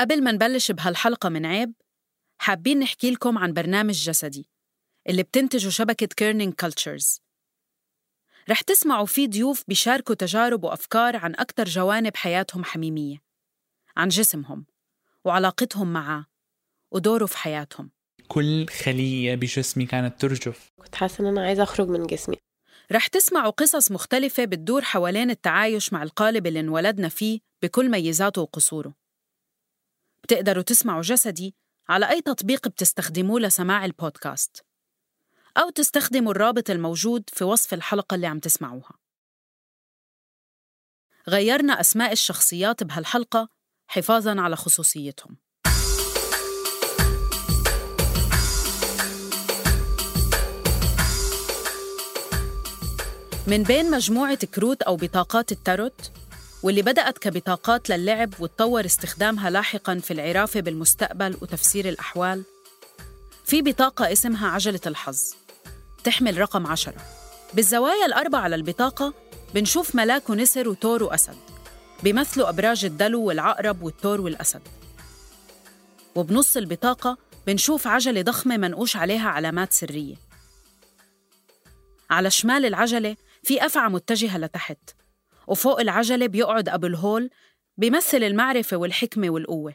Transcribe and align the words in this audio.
قبل 0.00 0.24
ما 0.24 0.32
نبلش 0.32 0.70
بهالحلقة 0.70 1.28
من 1.28 1.46
عيب 1.46 1.72
حابين 2.38 2.78
نحكي 2.78 3.10
لكم 3.10 3.38
عن 3.38 3.52
برنامج 3.52 3.94
جسدي 3.94 4.48
اللي 5.08 5.22
بتنتجه 5.22 5.68
شبكة 5.68 6.06
كيرنينج 6.06 6.54
كولتشرز 6.54 7.20
رح 8.50 8.60
تسمعوا 8.60 9.06
فيه 9.06 9.28
ضيوف 9.28 9.64
بيشاركوا 9.68 10.14
تجارب 10.14 10.64
وأفكار 10.64 11.16
عن 11.16 11.34
أكثر 11.34 11.64
جوانب 11.64 12.16
حياتهم 12.16 12.64
حميمية 12.64 13.22
عن 13.96 14.08
جسمهم 14.08 14.66
وعلاقتهم 15.24 15.92
معه 15.92 16.26
ودوره 16.90 17.26
في 17.26 17.38
حياتهم. 17.38 17.90
كل 18.28 18.66
خلية 18.68 19.34
بجسمي 19.34 19.86
كانت 19.86 20.20
ترجف. 20.20 20.72
كنت 20.76 20.94
حاسة 20.94 21.22
إن 21.22 21.26
أنا 21.26 21.46
عايزة 21.46 21.62
أخرج 21.62 21.88
من 21.88 22.06
جسمي. 22.06 22.36
رح 22.92 23.06
تسمعوا 23.06 23.50
قصص 23.50 23.90
مختلفة 23.90 24.44
بتدور 24.44 24.82
حوالين 24.82 25.30
التعايش 25.30 25.92
مع 25.92 26.02
القالب 26.02 26.46
اللي 26.46 26.60
انولدنا 26.60 27.08
فيه 27.08 27.40
بكل 27.62 27.90
ميزاته 27.90 28.42
وقصوره. 28.42 28.99
بتقدروا 30.30 30.62
تسمعوا 30.62 31.02
جسدي 31.02 31.54
على 31.88 32.10
أي 32.10 32.22
تطبيق 32.22 32.68
بتستخدموه 32.68 33.40
لسماع 33.40 33.84
البودكاست 33.84 34.64
أو 35.56 35.70
تستخدموا 35.70 36.32
الرابط 36.32 36.70
الموجود 36.70 37.30
في 37.32 37.44
وصف 37.44 37.74
الحلقة 37.74 38.14
اللي 38.14 38.26
عم 38.26 38.38
تسمعوها. 38.38 38.92
غيرنا 41.28 41.80
أسماء 41.80 42.12
الشخصيات 42.12 42.84
بهالحلقة 42.84 43.48
حفاظاً 43.88 44.40
على 44.40 44.56
خصوصيتهم. 44.56 45.36
من 53.46 53.62
بين 53.62 53.90
مجموعة 53.90 54.46
كروت 54.46 54.82
أو 54.82 54.96
بطاقات 54.96 55.52
التاروت 55.52 56.12
واللي 56.62 56.82
بدأت 56.82 57.18
كبطاقات 57.18 57.90
للعب 57.90 58.34
وتطور 58.40 58.84
استخدامها 58.84 59.50
لاحقاً 59.50 59.98
في 59.98 60.12
العرافة 60.12 60.60
بالمستقبل 60.60 61.36
وتفسير 61.42 61.88
الأحوال 61.88 62.42
في 63.44 63.62
بطاقة 63.62 64.12
اسمها 64.12 64.48
عجلة 64.48 64.80
الحظ 64.86 65.34
تحمل 66.04 66.38
رقم 66.38 66.66
عشرة. 66.66 67.00
بالزوايا 67.54 68.06
الأربع 68.06 68.38
على 68.38 68.56
البطاقة 68.56 69.14
بنشوف 69.54 69.94
ملاك 69.94 70.30
ونسر 70.30 70.68
وتور 70.68 71.02
وأسد 71.02 71.36
بيمثلوا 72.02 72.48
أبراج 72.48 72.84
الدلو 72.84 73.22
والعقرب 73.22 73.82
والتور 73.82 74.20
والأسد. 74.20 74.62
وبنص 76.14 76.56
البطاقة 76.56 77.18
بنشوف 77.46 77.86
عجلة 77.86 78.22
ضخمة 78.22 78.56
منقوش 78.56 78.96
عليها 78.96 79.28
علامات 79.28 79.72
سرية. 79.72 80.14
على 82.10 82.30
شمال 82.30 82.66
العجلة 82.66 83.16
في 83.42 83.66
أفعى 83.66 83.88
متجهة 83.88 84.38
لتحت. 84.38 84.99
وفوق 85.50 85.80
العجلة 85.80 86.26
بيقعد 86.26 86.68
أبو 86.68 86.86
الهول 86.86 87.30
بيمثل 87.76 88.22
المعرفة 88.22 88.76
والحكمة 88.76 89.30
والقوة. 89.30 89.74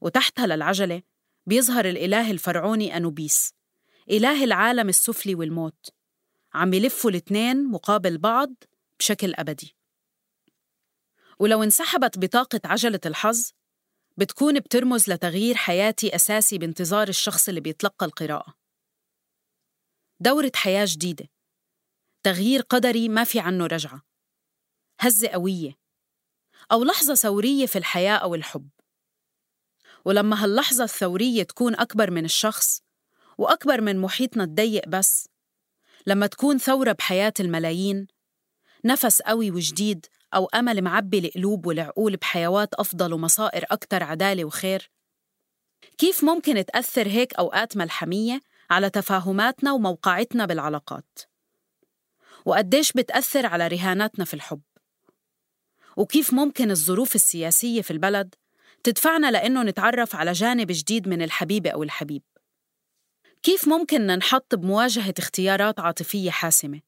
وتحتها 0.00 0.46
للعجلة 0.46 1.02
بيظهر 1.46 1.84
الإله 1.84 2.30
الفرعوني 2.30 2.96
أنوبيس 2.96 3.54
إله 4.10 4.44
العالم 4.44 4.88
السفلي 4.88 5.34
والموت. 5.34 5.88
عم 6.54 6.74
يلفوا 6.74 7.10
الاثنين 7.10 7.64
مقابل 7.64 8.18
بعض 8.18 8.54
بشكل 8.98 9.34
أبدي. 9.34 9.76
ولو 11.38 11.62
انسحبت 11.62 12.18
بطاقة 12.18 12.60
عجلة 12.64 13.00
الحظ 13.06 13.50
بتكون 14.16 14.60
بترمز 14.60 15.10
لتغيير 15.10 15.54
حياتي 15.54 16.14
أساسي 16.14 16.58
بانتظار 16.58 17.08
الشخص 17.08 17.48
اللي 17.48 17.60
بيتلقى 17.60 18.06
القراءة. 18.06 18.54
دورة 20.20 20.52
حياة 20.54 20.86
جديدة 20.88 21.28
تغيير 22.22 22.60
قدري 22.60 23.08
ما 23.08 23.24
في 23.24 23.40
عنه 23.40 23.66
رجعة. 23.66 24.07
هزة 25.00 25.28
قوية 25.28 25.78
أو 26.72 26.84
لحظة 26.84 27.14
ثورية 27.14 27.66
في 27.66 27.78
الحياة 27.78 28.16
أو 28.16 28.34
الحب. 28.34 28.68
ولما 30.04 30.44
هاللحظة 30.44 30.84
الثورية 30.84 31.42
تكون 31.42 31.74
أكبر 31.74 32.10
من 32.10 32.24
الشخص 32.24 32.82
وأكبر 33.38 33.80
من 33.80 33.98
محيطنا 33.98 34.44
الضيق 34.44 34.88
بس 34.88 35.28
لما 36.06 36.26
تكون 36.26 36.58
ثورة 36.58 36.92
بحياة 36.92 37.32
الملايين 37.40 38.06
نفس 38.84 39.22
قوي 39.22 39.50
وجديد 39.50 40.06
أو 40.34 40.46
أمل 40.46 40.82
معبي 40.82 41.18
القلوب 41.18 41.66
والعقول 41.66 42.16
بحيوات 42.16 42.74
أفضل 42.74 43.12
ومصائر 43.12 43.64
أكثر 43.70 44.02
عدالة 44.02 44.44
وخير 44.44 44.90
كيف 45.98 46.24
ممكن 46.24 46.64
تأثر 46.64 47.08
هيك 47.08 47.34
أوقات 47.34 47.76
ملحمية 47.76 48.40
على 48.70 48.90
تفاهماتنا 48.90 49.72
وموقعتنا 49.72 50.46
بالعلاقات؟ 50.46 51.18
وقديش 52.44 52.92
بتأثر 52.92 53.46
على 53.46 53.68
رهاناتنا 53.68 54.24
في 54.24 54.34
الحب؟ 54.34 54.60
وكيف 55.98 56.34
ممكن 56.34 56.70
الظروف 56.70 57.14
السياسية 57.14 57.82
في 57.82 57.90
البلد 57.90 58.34
تدفعنا 58.84 59.30
لأنه 59.30 59.62
نتعرف 59.62 60.16
على 60.16 60.32
جانب 60.32 60.66
جديد 60.70 61.08
من 61.08 61.22
الحبيبة 61.22 61.70
أو 61.70 61.82
الحبيب؟ 61.82 62.22
كيف 63.42 63.68
ممكن 63.68 64.06
ننحط 64.06 64.54
بمواجهة 64.54 65.14
اختيارات 65.18 65.80
عاطفية 65.80 66.30
حاسمة؟ 66.30 66.80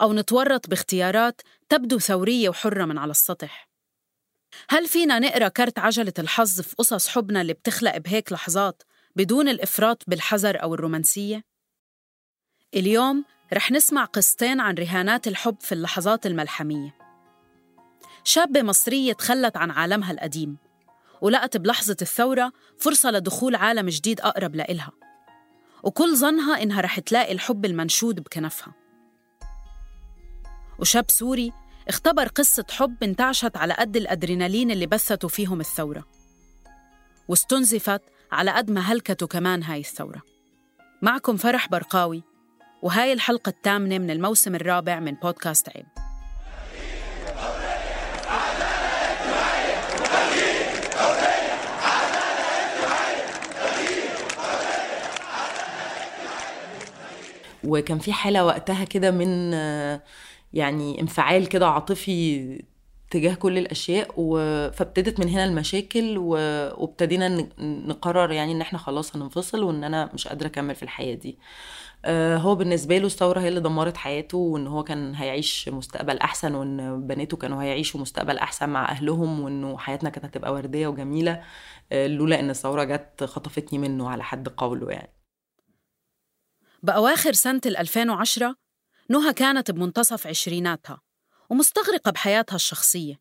أو 0.00 0.12
نتورط 0.12 0.68
باختيارات 0.68 1.40
تبدو 1.68 1.98
ثورية 1.98 2.48
وحرة 2.48 2.84
من 2.84 2.98
على 2.98 3.10
السطح؟ 3.10 3.68
هل 4.70 4.88
فينا 4.88 5.18
نقرأ 5.18 5.48
كرت 5.48 5.78
عجلة 5.78 6.14
الحظ 6.18 6.60
في 6.60 6.76
قصص 6.76 7.08
حبنا 7.08 7.40
اللي 7.40 7.52
بتخلق 7.52 7.96
بهيك 7.96 8.32
لحظات 8.32 8.82
بدون 9.16 9.48
الإفراط 9.48 10.02
بالحذر 10.06 10.62
أو 10.62 10.74
الرومانسية؟ 10.74 11.44
اليوم 12.74 13.24
رح 13.52 13.70
نسمع 13.72 14.04
قصتين 14.04 14.60
عن 14.60 14.74
رهانات 14.74 15.28
الحب 15.28 15.56
في 15.60 15.72
اللحظات 15.72 16.26
الملحمية. 16.26 17.07
شابة 18.28 18.62
مصرية 18.62 19.12
تخلت 19.12 19.56
عن 19.56 19.70
عالمها 19.70 20.12
القديم 20.12 20.56
ولقت 21.20 21.56
بلحظة 21.56 21.96
الثورة 22.02 22.52
فرصة 22.78 23.10
لدخول 23.10 23.54
عالم 23.54 23.88
جديد 23.88 24.20
أقرب 24.20 24.54
لإلها 24.56 24.92
وكل 25.82 26.16
ظنها 26.16 26.62
إنها 26.62 26.80
رح 26.80 27.00
تلاقي 27.00 27.32
الحب 27.32 27.64
المنشود 27.64 28.20
بكنفها. 28.20 28.74
وشاب 30.78 31.10
سوري 31.10 31.52
اختبر 31.88 32.28
قصة 32.28 32.64
حب 32.70 33.02
انتعشت 33.02 33.56
على 33.56 33.74
قد 33.74 33.96
الأدرينالين 33.96 34.70
اللي 34.70 34.86
بثته 34.86 35.28
فيهم 35.28 35.60
الثورة 35.60 36.04
واستنزفت 37.28 38.02
على 38.32 38.50
قد 38.50 38.70
ما 38.70 38.80
هلكته 38.80 39.26
كمان 39.26 39.62
هاي 39.62 39.80
الثورة. 39.80 40.22
معكم 41.02 41.36
فرح 41.36 41.68
برقاوي 41.68 42.22
وهاي 42.82 43.12
الحلقة 43.12 43.50
الثامنة 43.50 43.98
من 43.98 44.10
الموسم 44.10 44.54
الرابع 44.54 45.00
من 45.00 45.12
بودكاست 45.12 45.68
عيب. 45.68 46.07
وكان 57.68 57.98
في 57.98 58.12
حالة 58.12 58.44
وقتها 58.46 58.84
كده 58.84 59.10
من 59.10 59.52
يعني 60.52 61.00
انفعال 61.00 61.48
كده 61.48 61.66
عاطفي 61.68 62.62
تجاه 63.10 63.34
كل 63.34 63.58
الأشياء 63.58 64.10
و... 64.16 64.36
فابتدت 64.70 65.20
من 65.20 65.28
هنا 65.28 65.44
المشاكل 65.44 66.14
و... 66.18 66.28
وابتدينا 66.82 67.48
نقرر 67.58 68.32
يعني 68.32 68.52
إن 68.52 68.60
إحنا 68.60 68.78
خلاص 68.78 69.16
هننفصل 69.16 69.62
وإن 69.62 69.84
أنا 69.84 70.10
مش 70.14 70.28
قادرة 70.28 70.46
أكمل 70.46 70.74
في 70.74 70.82
الحياة 70.82 71.14
دي. 71.14 71.38
آه، 72.04 72.36
هو 72.36 72.54
بالنسبة 72.54 72.98
له 72.98 73.06
الثورة 73.06 73.40
هي 73.40 73.48
اللي 73.48 73.60
دمرت 73.60 73.96
حياته 73.96 74.38
وإن 74.38 74.66
هو 74.66 74.84
كان 74.84 75.14
هيعيش 75.14 75.68
مستقبل 75.68 76.18
أحسن 76.18 76.54
وإن 76.54 77.06
بناته 77.06 77.36
كانوا 77.36 77.62
هيعيشوا 77.62 78.00
مستقبل 78.00 78.38
أحسن 78.38 78.68
مع 78.68 78.88
أهلهم 78.90 79.40
وإنه 79.40 79.78
حياتنا 79.78 80.10
كانت 80.10 80.24
هتبقى 80.26 80.52
وردية 80.52 80.86
وجميلة. 80.88 81.42
آه، 81.92 82.06
لولا 82.06 82.40
إن 82.40 82.50
الثورة 82.50 82.84
جت 82.84 83.24
خطفتني 83.24 83.78
منه 83.78 84.08
على 84.10 84.22
حد 84.24 84.48
قوله 84.48 84.90
يعني. 84.90 85.17
بأواخر 86.82 87.32
سنة 87.32 87.60
2010 87.66 88.56
نهى 89.10 89.32
كانت 89.32 89.70
بمنتصف 89.70 90.26
عشريناتها 90.26 91.00
ومستغرقة 91.50 92.10
بحياتها 92.10 92.56
الشخصية. 92.56 93.20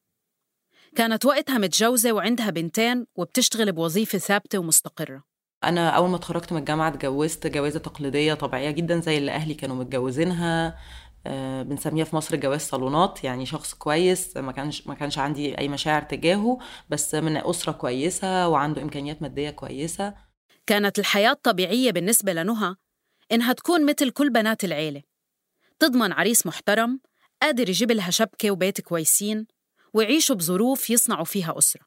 كانت 0.96 1.26
وقتها 1.26 1.58
متجوزة 1.58 2.12
وعندها 2.12 2.50
بنتين 2.50 3.06
وبتشتغل 3.16 3.72
بوظيفة 3.72 4.18
ثابتة 4.18 4.60
ومستقرة. 4.60 5.24
أنا 5.64 5.90
أول 5.90 6.10
ما 6.10 6.16
اتخرجت 6.16 6.54
من 6.54 6.60
الجامعة 6.60 6.88
اتجوزت 6.88 7.48
جوازة 7.48 7.80
تقليدية 7.80 8.34
طبيعية 8.34 8.72
جدا 8.72 9.00
زي 9.00 9.18
اللي 9.18 9.32
أهلي 9.32 9.54
كانوا 9.54 9.76
متجوزينها. 9.76 10.78
آه، 11.28 11.64
بنسميها 11.64 12.06
في 12.06 12.16
مصر 12.16 12.36
جواز 12.36 12.62
صالونات 12.62 13.24
يعني 13.24 13.46
شخص 13.46 13.74
كويس 13.74 14.38
ما 14.38 14.52
كانش 14.52 14.88
ما 14.88 14.94
كانش 14.94 15.18
عندي 15.18 15.58
أي 15.58 15.68
مشاعر 15.68 16.02
تجاهه 16.02 16.60
بس 16.90 17.16
من 17.16 17.38
أسرة 17.38 17.72
كويسة 17.72 18.48
وعنده 18.48 18.82
إمكانيات 18.82 19.22
مادية 19.22 19.50
كويسة. 19.50 20.14
كانت 20.68 21.00
الحياة 21.00 21.32
الطبيعية 21.32 21.92
بالنسبة 21.92 22.34
لنهى 22.34 22.76
إنها 23.32 23.54
تكون 23.54 23.86
مثل 23.86 24.10
كل 24.10 24.30
بنات 24.30 24.64
العيلة. 24.64 25.02
تضمن 25.80 26.12
عريس 26.14 26.46
محترم 26.46 27.00
قادر 27.42 27.70
يجيب 27.70 27.92
لها 27.92 28.10
شبكة 28.12 28.52
وبيت 28.52 28.82
كويسين 28.82 29.48
ويعيشوا 29.94 30.36
بظروف 30.36 30.90
يصنعوا 30.90 31.26
فيها 31.26 31.58
أسرة. 31.58 31.82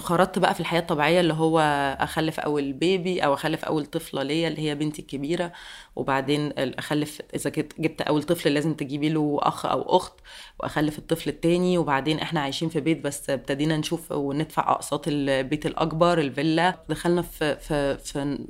خرجت 0.00 0.38
بقى 0.38 0.54
في 0.54 0.60
الحياة 0.60 0.80
الطبيعية 0.80 1.20
اللي 1.20 1.34
هو 1.34 1.58
أخلف 2.00 2.40
أول 2.40 2.72
بيبي 2.72 3.24
أو 3.24 3.34
أخلف 3.34 3.64
أول 3.64 3.86
طفلة 3.86 4.22
ليا 4.22 4.48
اللي 4.48 4.60
هي 4.60 4.74
بنتي 4.74 5.02
الكبيرة 5.02 5.52
وبعدين 5.96 6.52
أخلف 6.58 7.22
إذا 7.34 7.50
كنت 7.50 7.80
جبت 7.80 8.00
أول 8.02 8.22
طفل 8.22 8.54
لازم 8.54 8.74
تجيبي 8.74 9.08
له 9.08 9.38
أخ 9.42 9.66
أو 9.66 9.96
أخت 9.96 10.20
وأخلف 10.60 10.98
الطفل 10.98 11.30
التاني 11.30 11.78
وبعدين 11.78 12.18
إحنا 12.18 12.40
عايشين 12.40 12.68
في 12.68 12.80
بيت 12.80 13.00
بس 13.00 13.30
ابتدينا 13.30 13.76
نشوف 13.76 14.12
وندفع 14.12 14.72
أقساط 14.72 15.08
البيت 15.08 15.66
الأكبر 15.66 16.18
الفيلا. 16.18 16.84
دخلنا 16.88 17.22
في 17.22 17.56
في 17.56 17.98
في 17.98 18.46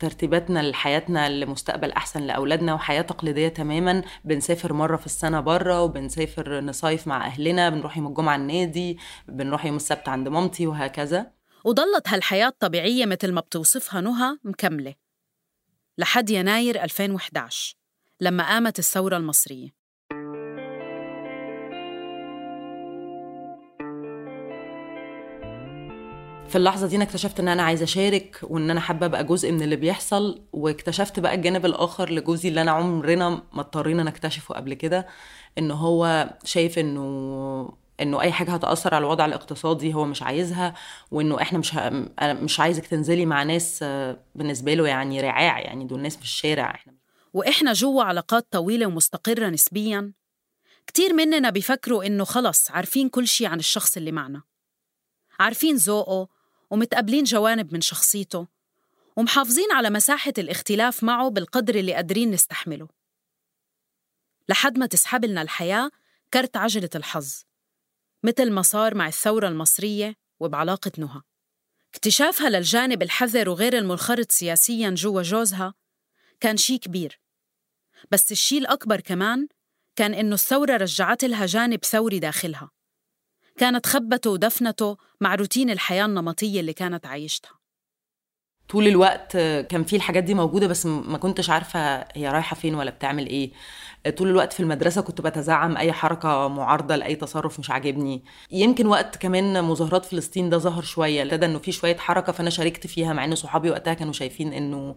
ترتيباتنا 0.00 0.62
لحياتنا 0.70 1.28
لمستقبل 1.28 1.92
أحسن 1.92 2.22
لأولادنا 2.22 2.74
وحياة 2.74 3.02
تقليدية 3.02 3.48
تماما. 3.48 4.02
بنسافر 4.24 4.72
مرة 4.72 4.96
في 4.96 5.06
السنة 5.06 5.40
برة 5.40 5.82
وبنسافر 5.82 6.60
نصيف 6.60 7.06
مع 7.06 7.26
أهلنا 7.26 7.70
بنروح 7.70 7.96
يوم 7.96 8.06
الجمعة 8.06 8.36
النادي 8.36 8.98
بنروح 9.28 9.64
يوم 9.64 9.76
السبت 9.76 10.08
عند 10.08 10.28
مامتي 10.28 10.66
وهكذا. 10.66 11.32
وضلت 11.64 12.08
هالحياة 12.08 12.46
الطبيعية 12.46 13.06
مثل 13.06 13.32
ما 13.32 13.40
بتوصفها 13.40 14.00
نهى 14.00 14.38
مكملة 14.44 14.94
لحد 15.98 16.30
يناير 16.30 16.84
2011 16.84 17.74
لما 18.20 18.48
قامت 18.48 18.78
الثورة 18.78 19.16
المصرية. 19.16 19.79
في 26.50 26.56
اللحظة 26.58 26.86
دي 26.86 26.96
أنا 26.96 27.04
اكتشفت 27.04 27.40
إن 27.40 27.48
أنا 27.48 27.62
عايزة 27.62 27.84
أشارك 27.84 28.40
وإن 28.42 28.70
أنا 28.70 28.80
حابة 28.80 29.06
أبقى 29.06 29.24
جزء 29.24 29.52
من 29.52 29.62
اللي 29.62 29.76
بيحصل 29.76 30.42
واكتشفت 30.52 31.20
بقى 31.20 31.34
الجانب 31.34 31.66
الآخر 31.66 32.10
لجوزي 32.10 32.48
اللي 32.48 32.60
أنا 32.62 32.70
عمرنا 32.70 33.28
ما 33.28 33.60
اضطرينا 33.60 34.02
نكتشفه 34.02 34.54
قبل 34.54 34.74
كده 34.74 35.06
إن 35.58 35.70
هو 35.70 36.30
شايف 36.44 36.78
إنه 36.78 37.72
إنه 38.00 38.20
أي 38.20 38.32
حاجة 38.32 38.50
هتأثر 38.50 38.94
على 38.94 39.04
الوضع 39.04 39.24
الاقتصادي 39.24 39.94
هو 39.94 40.04
مش 40.04 40.22
عايزها 40.22 40.74
وإنه 41.10 41.42
إحنا 41.42 41.58
مش 41.58 41.74
ه... 41.74 41.78
أنا 42.20 42.32
مش 42.32 42.60
عايزك 42.60 42.86
تنزلي 42.86 43.26
مع 43.26 43.42
ناس 43.42 43.84
بالنسبة 44.34 44.74
له 44.74 44.88
يعني 44.88 45.20
رعاع 45.20 45.60
يعني 45.60 45.84
دول 45.84 46.00
ناس 46.00 46.16
في 46.16 46.22
الشارع. 46.22 46.70
إحنا 46.74 46.92
وإحنا 47.32 47.72
جوا 47.72 48.02
علاقات 48.02 48.46
طويلة 48.50 48.86
ومستقرة 48.86 49.48
نسبياً. 49.48 50.12
كتير 50.86 51.12
مننا 51.12 51.50
بيفكروا 51.50 52.06
إنه 52.06 52.24
خلص 52.24 52.70
عارفين 52.70 53.08
كل 53.08 53.28
شي 53.28 53.46
عن 53.46 53.58
الشخص 53.58 53.96
اللي 53.96 54.12
معنا. 54.12 54.42
عارفين 55.40 55.76
ذوقه 55.76 56.28
ومتقبلين 56.70 57.24
جوانب 57.24 57.72
من 57.72 57.80
شخصيته 57.80 58.46
ومحافظين 59.16 59.72
على 59.72 59.90
مساحة 59.90 60.32
الاختلاف 60.38 61.04
معه 61.04 61.30
بالقدر 61.30 61.74
اللي 61.74 61.94
قادرين 61.94 62.30
نستحمله. 62.30 62.88
لحد 64.48 64.78
ما 64.78 64.86
تسحب 64.86 65.24
لنا 65.24 65.42
الحياة 65.42 65.90
كرت 66.34 66.56
عجلة 66.56 66.90
الحظ 66.94 67.42
مثل 68.22 68.50
ما 68.50 68.62
صار 68.62 68.94
مع 68.94 69.08
الثورة 69.08 69.48
المصرية 69.48 70.16
وبعلاقة 70.40 70.92
نهى. 70.98 71.20
اكتشافها 71.94 72.50
للجانب 72.50 73.02
الحذر 73.02 73.48
وغير 73.48 73.78
المنخرط 73.78 74.30
سياسياً 74.30 74.90
جوا 74.90 75.22
جوزها 75.22 75.74
كان 76.40 76.56
شي 76.56 76.78
كبير. 76.78 77.20
بس 78.10 78.32
الشي 78.32 78.58
الأكبر 78.58 79.00
كمان 79.00 79.48
كان 79.96 80.14
إنه 80.14 80.34
الثورة 80.34 80.76
رجعت 80.76 81.24
لها 81.24 81.46
جانب 81.46 81.84
ثوري 81.84 82.18
داخلها. 82.18 82.70
كانت 83.58 83.86
خبته 83.86 84.30
ودفنته 84.30 84.96
مع 85.20 85.34
روتين 85.34 85.70
الحياة 85.70 86.04
النمطية 86.06 86.60
اللي 86.60 86.72
كانت 86.72 87.06
عايشتها. 87.06 87.50
طول 88.68 88.88
الوقت 88.88 89.32
كان 89.36 89.84
في 89.84 89.96
الحاجات 89.96 90.24
دي 90.24 90.34
موجودة 90.34 90.66
بس 90.66 90.86
ما 90.86 91.18
كنتش 91.18 91.50
عارفة 91.50 91.98
هي 92.00 92.28
رايحة 92.28 92.56
فين 92.56 92.74
ولا 92.74 92.90
بتعمل 92.90 93.26
إيه. 93.26 93.52
طول 94.16 94.28
الوقت 94.28 94.52
في 94.52 94.60
المدرسة 94.60 95.00
كنت 95.00 95.20
بتزعم 95.20 95.76
أي 95.76 95.92
حركة 95.92 96.48
معارضة 96.48 96.96
لأي 96.96 97.14
تصرف 97.16 97.58
مش 97.58 97.70
عاجبني. 97.70 98.24
يمكن 98.50 98.86
وقت 98.86 99.16
كمان 99.16 99.64
مظاهرات 99.64 100.04
فلسطين 100.04 100.50
ده 100.50 100.58
ظهر 100.58 100.82
شوية 100.82 101.22
ابتدى 101.22 101.46
إنه 101.46 101.58
في 101.58 101.72
شوية 101.72 101.96
حركة 101.96 102.32
فأنا 102.32 102.50
شاركت 102.50 102.86
فيها 102.86 103.12
مع 103.12 103.24
إن 103.24 103.34
صحابي 103.34 103.70
وقتها 103.70 103.94
كانوا 103.94 104.12
شايفين 104.12 104.52
إنه 104.52 104.96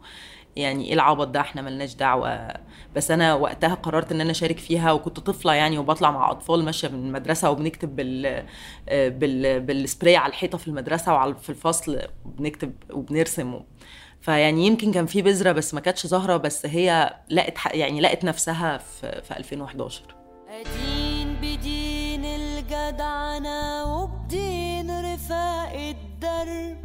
يعني 0.55 0.85
إيه 0.87 0.93
العبط 0.93 1.27
ده؟ 1.27 1.39
إحنا 1.39 1.61
ملناش 1.61 1.95
دعوة. 1.95 2.47
بس 2.95 3.11
أنا 3.11 3.33
وقتها 3.33 3.73
قررت 3.73 4.11
إن 4.11 4.21
أنا 4.21 4.31
أشارك 4.31 4.57
فيها 4.59 4.91
وكنت 4.91 5.19
طفلة 5.19 5.53
يعني 5.53 5.77
وبطلع 5.77 6.11
مع 6.11 6.31
أطفال 6.31 6.65
ماشية 6.65 6.87
من 6.87 7.07
المدرسة 7.07 7.49
وبنكتب 7.51 7.95
بال 7.95 8.45
بال 8.87 9.59
بالسبراي 9.59 10.15
على 10.15 10.29
الحيطة 10.29 10.57
في 10.57 10.67
المدرسة 10.67 11.13
وعلى 11.13 11.35
في 11.35 11.49
الفصل 11.49 11.99
بنكتب 12.25 12.73
وبنرسم. 12.91 13.59
فيعني 14.21 14.67
يمكن 14.67 14.91
كان 14.91 15.05
في 15.05 15.21
بذرة 15.21 15.51
بس 15.51 15.73
ما 15.73 15.79
كانتش 15.79 16.07
ظاهرة 16.07 16.37
بس 16.37 16.65
هي 16.65 17.13
لقت 17.29 17.53
يعني 17.73 18.01
لقت 18.01 18.23
نفسها 18.25 18.77
في 18.77 19.21
في 19.21 19.37
2011 19.37 20.01
أدين 20.49 21.35
بدين 21.41 22.25
الجدعنة 22.25 23.85
وبدين 23.95 25.13
رفاق 25.13 25.73
الدرب. 25.73 26.82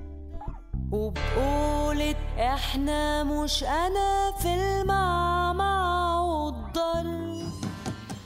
وبقولة 0.92 2.16
إحنا 2.38 3.24
مش 3.24 3.64
أنا 3.64 4.32
في 4.42 4.54
المعمعة 4.54 6.22
والضرب 6.22 7.52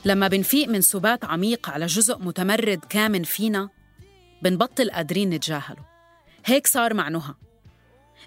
لما 0.04 0.28
بنفيق 0.28 0.68
من 0.68 0.80
سبات 0.80 1.24
عميق 1.24 1.70
على 1.70 1.86
جزء 1.86 2.18
متمرد 2.18 2.84
كامن 2.84 3.22
فينا 3.22 3.68
بنبطل 4.42 4.90
قادرين 4.90 5.30
نتجاهله. 5.30 5.84
هيك 6.44 6.66
صار 6.66 6.94
مع 6.94 7.08
نهى. 7.08 7.34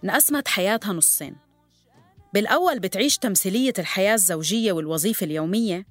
انقسمت 0.04 0.48
حياتها 0.48 0.94
نصين. 0.94 1.36
بالأول 2.34 2.80
بتعيش 2.80 3.18
تمثيلية 3.18 3.74
الحياة 3.80 4.13
الزوجية 4.13 4.72
والوظيفة 4.72 5.24
اليومية 5.24 5.86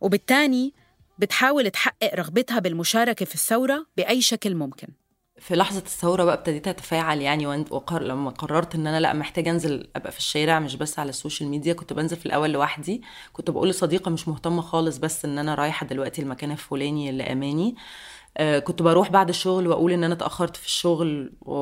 وبالتاني 0.00 0.74
بتحاول 1.18 1.70
تحقق 1.70 2.14
رغبتها 2.14 2.58
بالمشاركة 2.58 3.24
في 3.24 3.34
الثورة 3.34 3.86
بأي 3.96 4.20
شكل 4.20 4.54
ممكن. 4.54 4.88
في 5.42 5.56
لحظة 5.56 5.78
الثورة 5.78 6.24
بقى 6.24 6.34
ابتديت 6.34 6.68
أتفاعل 6.68 7.20
يعني 7.20 7.46
وقر... 7.46 8.02
لما 8.02 8.30
قررت 8.30 8.74
إن 8.74 8.86
أنا 8.86 9.00
لأ 9.00 9.12
محتاجة 9.12 9.50
أنزل 9.50 9.90
أبقى 9.96 10.12
في 10.12 10.18
الشارع 10.18 10.58
مش 10.58 10.76
بس 10.76 10.98
على 10.98 11.08
السوشيال 11.08 11.48
ميديا 11.50 11.72
كنت 11.72 11.92
بنزل 11.92 12.16
في 12.16 12.26
الأول 12.26 12.50
لوحدي. 12.50 13.02
كنت 13.32 13.50
بقول 13.50 13.68
لصديقة 13.68 14.10
مش 14.10 14.28
مهتمة 14.28 14.62
خالص 14.62 14.96
بس 14.98 15.24
إن 15.24 15.38
أنا 15.38 15.54
رايحة 15.54 15.86
دلوقتي 15.86 16.22
المكان 16.22 16.50
الفلاني 16.50 17.10
اللي 17.10 17.22
أماني. 17.32 17.74
آه، 18.36 18.58
كنت 18.58 18.82
بروح 18.82 19.10
بعد 19.10 19.28
الشغل 19.28 19.66
وأقول 19.66 19.92
إن 19.92 20.04
أنا 20.04 20.14
اتأخرت 20.14 20.56
في 20.56 20.66
الشغل 20.66 21.32
و... 21.40 21.54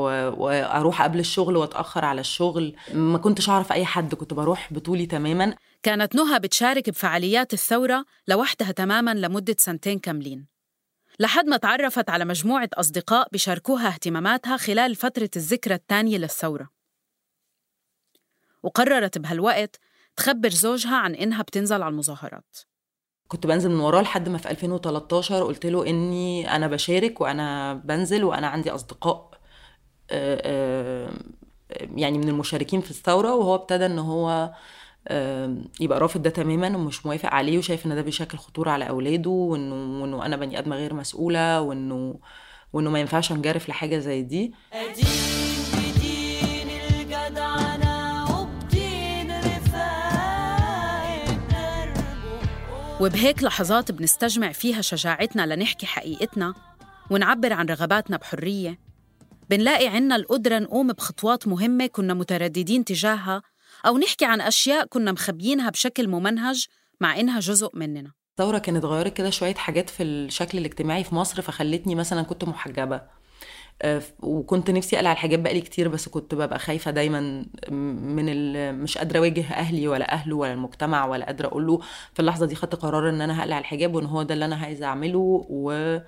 وأروح 0.45 1.03
قبل 1.03 1.19
الشغل 1.19 1.57
وأتأخر 1.57 2.05
على 2.05 2.21
الشغل. 2.21 2.77
ما 2.95 3.19
كنتش 3.19 3.49
أعرف 3.49 3.73
أي 3.73 3.85
حد 3.85 4.15
كنت 4.15 4.35
بروح 4.35 4.73
بطولي 4.73 5.07
تماما. 5.07 5.55
كانت 5.83 6.15
نهى 6.15 6.39
بتشارك 6.39 6.91
بفعاليات 6.91 7.53
الثورة 7.53 8.05
لوحدها 8.29 8.73
تماماً 8.73 9.11
لمدة 9.15 9.57
سنتين 9.59 9.99
كاملين. 9.99 10.60
لحد 11.21 11.47
ما 11.47 11.57
تعرفت 11.57 12.11
على 12.11 12.25
مجموعة 12.25 12.69
أصدقاء 12.75 13.29
بيشاركوها 13.33 13.89
اهتماماتها 13.89 14.57
خلال 14.57 14.95
فترة 14.97 15.31
الذكرى 15.37 15.75
الثانية 15.75 16.19
للثورة. 16.19 16.69
وقررت 18.63 19.19
بهالوقت 19.19 19.81
تخبر 20.17 20.49
زوجها 20.49 20.97
عن 20.97 21.15
إنها 21.15 21.43
بتنزل 21.43 21.83
على 21.83 21.93
المظاهرات. 21.93 22.57
كنت 23.29 23.47
بنزل 23.47 23.71
من 23.71 23.81
وراه 23.81 24.03
لحد 24.03 24.29
ما 24.29 24.39
في 24.39 24.51
2013 24.51 25.45
قلت 25.45 25.67
له 25.67 25.87
إني 25.87 26.57
أنا 26.57 26.67
بشارك 26.67 27.21
وأنا 27.21 27.75
بنزل 27.75 28.25
وأنا 28.25 28.47
عندي 28.47 28.71
أصدقاء 28.71 29.31
آه، 30.11 30.43
آه، 30.45 31.13
يعني 31.97 32.19
من 32.19 32.29
المشاركين 32.29 32.81
في 32.81 32.91
الثورة 32.91 33.35
وهو 33.35 33.55
ابتدى 33.55 33.87
إن 33.87 33.99
هو 33.99 34.53
يبقى 35.81 36.01
رافض 36.01 36.23
ده 36.23 36.31
تماما 36.31 36.77
ومش 36.79 37.07
موافق 37.07 37.29
عليه 37.29 37.59
وشايف 37.59 37.87
إن 37.87 37.95
ده 37.95 38.03
بيشكل 38.03 38.39
خطورة 38.39 38.71
على 38.71 38.89
أولاده 38.89 39.31
وإنه 39.31 40.03
وإنه 40.03 40.27
أنا 40.27 40.37
بني 40.37 40.59
آدمة 40.59 40.77
غير 40.77 40.95
مسؤولة 40.95 41.61
وإنه 41.61 42.19
وإنه 42.73 42.91
ما 42.91 43.01
ينفعش 43.01 43.33
أنجرف 43.33 43.69
لحاجة 43.69 43.99
زي 43.99 44.23
دي. 44.23 44.53
وبهيك 53.01 53.43
لحظات 53.43 53.93
بنستجمع 53.93 54.53
فيها 54.53 54.81
شجاعتنا 54.81 55.55
لنحكي 55.55 55.87
حقيقتنا 55.87 56.55
ونعبر 57.11 57.53
عن 57.53 57.67
رغباتنا 57.67 58.17
بحرية. 58.17 58.79
بنلاقي 59.51 59.89
عنا 59.89 60.17
القدرة 60.17 60.59
نقوم 60.59 60.93
بخطوات 60.93 61.49
مهمة 61.49 61.87
كنا 61.87 62.15
مترددين 62.15 62.85
تجاهها 62.85 63.43
أو 63.87 63.99
نحكي 63.99 64.25
عن 64.25 64.41
أشياء 64.41 64.87
كنا 64.87 65.13
مخبيينها 65.13 65.71
بشكل 65.71 66.09
ممنهج 66.09 66.67
مع 67.01 67.21
إنها 67.21 67.41
جزء 67.41 67.71
مننا. 67.75 68.13
الثورة 68.39 68.59
كانت 68.59 68.85
غيرت 68.85 69.13
كده 69.13 69.31
شوية 69.31 69.55
حاجات 69.55 69.91
في 69.91 70.03
الشكل 70.03 70.59
الاجتماعي 70.59 71.05
في 71.05 71.15
مصر 71.15 71.43
فخلتني 71.43 71.95
مثلا 71.95 72.23
كنت 72.23 72.45
محجبة. 72.45 73.03
آه، 73.83 74.03
وكنت 74.21 74.71
نفسي 74.71 74.97
أقلع 74.97 75.13
الحجاب 75.13 75.43
بقالي 75.43 75.61
كتير 75.61 75.89
بس 75.89 76.09
كنت 76.09 76.35
ببقى 76.35 76.59
خايفة 76.59 76.91
دايما 76.91 77.47
من 77.71 78.73
مش 78.83 78.99
قادرة 78.99 79.19
أواجه 79.19 79.53
أهلي 79.55 79.89
ولا 79.89 80.13
أهله 80.13 80.37
ولا 80.37 80.53
المجتمع 80.53 81.07
ولا 81.07 81.27
قادرة 81.27 81.47
أقول 81.47 81.67
له 81.67 81.81
في 82.15 82.21
اللحظة 82.21 82.47
دي 82.47 82.55
خدت 82.55 82.75
قرار 82.75 83.09
إن 83.09 83.21
أنا 83.21 83.41
هقلع 83.41 83.59
الحجاب 83.59 83.95
وإن 83.95 84.07
هو 84.07 84.23
ده 84.23 84.35
اللي 84.35 84.45
أنا 84.45 84.57
عايزة 84.57 84.87
أعمله 84.87 85.47
و... 85.51 85.99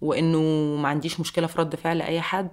وإنه 0.00 0.40
ما 0.82 0.88
عنديش 0.88 1.20
مشكلة 1.20 1.46
في 1.46 1.58
رد 1.58 1.76
فعل 1.76 2.02
أي 2.02 2.20
حد. 2.20 2.50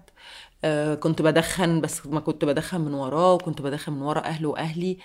آه، 0.64 0.96
كنت 0.96 1.22
بدخن 1.22 1.82
بس 1.82 2.08
ما 2.08 2.20
كنت 2.20 2.46
بدخن 2.46 2.82
من 2.82 2.94
وراه 2.94 3.34
وكنت 3.34 3.62
بدخن 3.62 3.94
من 3.94 4.02
ورا 4.02 4.20
أهله 4.20 4.50
وأهلي. 4.50 4.98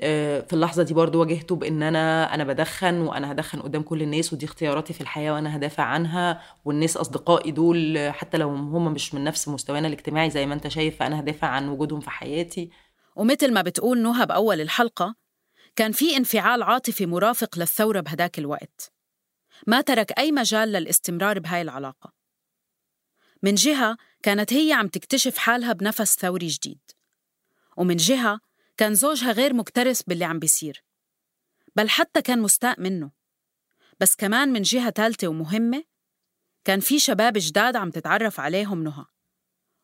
آه، 0.00 0.40
في 0.40 0.52
اللحظة 0.52 0.82
دي 0.82 0.94
برضو 0.94 1.20
واجهته 1.20 1.56
بإن 1.56 1.82
أنا 1.82 2.34
أنا 2.34 2.44
بدخن 2.44 3.00
وأنا 3.00 3.32
هدخن 3.32 3.60
قدام 3.60 3.82
كل 3.82 4.02
الناس 4.02 4.32
ودي 4.32 4.46
اختياراتي 4.46 4.92
في 4.92 5.00
الحياة 5.00 5.32
وأنا 5.32 5.56
هدافع 5.56 5.82
عنها. 5.82 6.42
والناس 6.64 6.96
أصدقائي 6.96 7.50
دول 7.50 8.10
حتى 8.12 8.38
لو 8.38 8.48
هم 8.48 8.92
مش 8.92 9.14
من 9.14 9.24
نفس 9.24 9.48
مستوانا 9.48 9.88
الاجتماعي 9.88 10.30
زي 10.30 10.46
ما 10.46 10.54
أنت 10.54 10.68
شايف 10.68 10.96
فأنا 10.98 11.20
هدافع 11.20 11.46
عن 11.46 11.68
وجودهم 11.68 12.00
في 12.00 12.10
حياتي. 12.10 12.70
ومثل 13.16 13.52
ما 13.52 13.62
بتقول 13.62 14.02
نهى 14.02 14.26
بأول 14.26 14.60
الحلقة 14.60 15.14
كان 15.76 15.92
في 15.92 16.16
انفعال 16.16 16.62
عاطفي 16.62 17.06
مرافق 17.06 17.58
للثورة 17.58 18.00
بهداك 18.00 18.38
الوقت. 18.38 18.92
ما 19.66 19.80
ترك 19.80 20.18
أي 20.18 20.32
مجال 20.32 20.72
للاستمرار 20.72 21.38
بهاي 21.38 21.62
العلاقة. 21.62 22.21
من 23.42 23.54
جهة 23.54 23.96
كانت 24.22 24.52
هي 24.52 24.72
عم 24.72 24.88
تكتشف 24.88 25.38
حالها 25.38 25.72
بنفس 25.72 26.16
ثوري 26.16 26.46
جديد 26.46 26.80
ومن 27.76 27.96
جهة 27.96 28.40
كان 28.76 28.94
زوجها 28.94 29.32
غير 29.32 29.54
مكترث 29.54 30.02
باللي 30.02 30.24
عم 30.24 30.38
بيصير 30.38 30.84
بل 31.76 31.88
حتى 31.88 32.22
كان 32.22 32.42
مستاء 32.42 32.80
منه. 32.80 33.10
بس 34.00 34.16
كمان 34.16 34.48
من 34.52 34.62
جهة 34.62 34.90
ثالثة 34.90 35.28
ومهمة 35.28 35.84
كان 36.64 36.80
في 36.80 36.98
شباب 36.98 37.32
جداد 37.36 37.76
عم 37.76 37.90
تتعرف 37.90 38.40
عليهم 38.40 38.84
نهى 38.84 39.04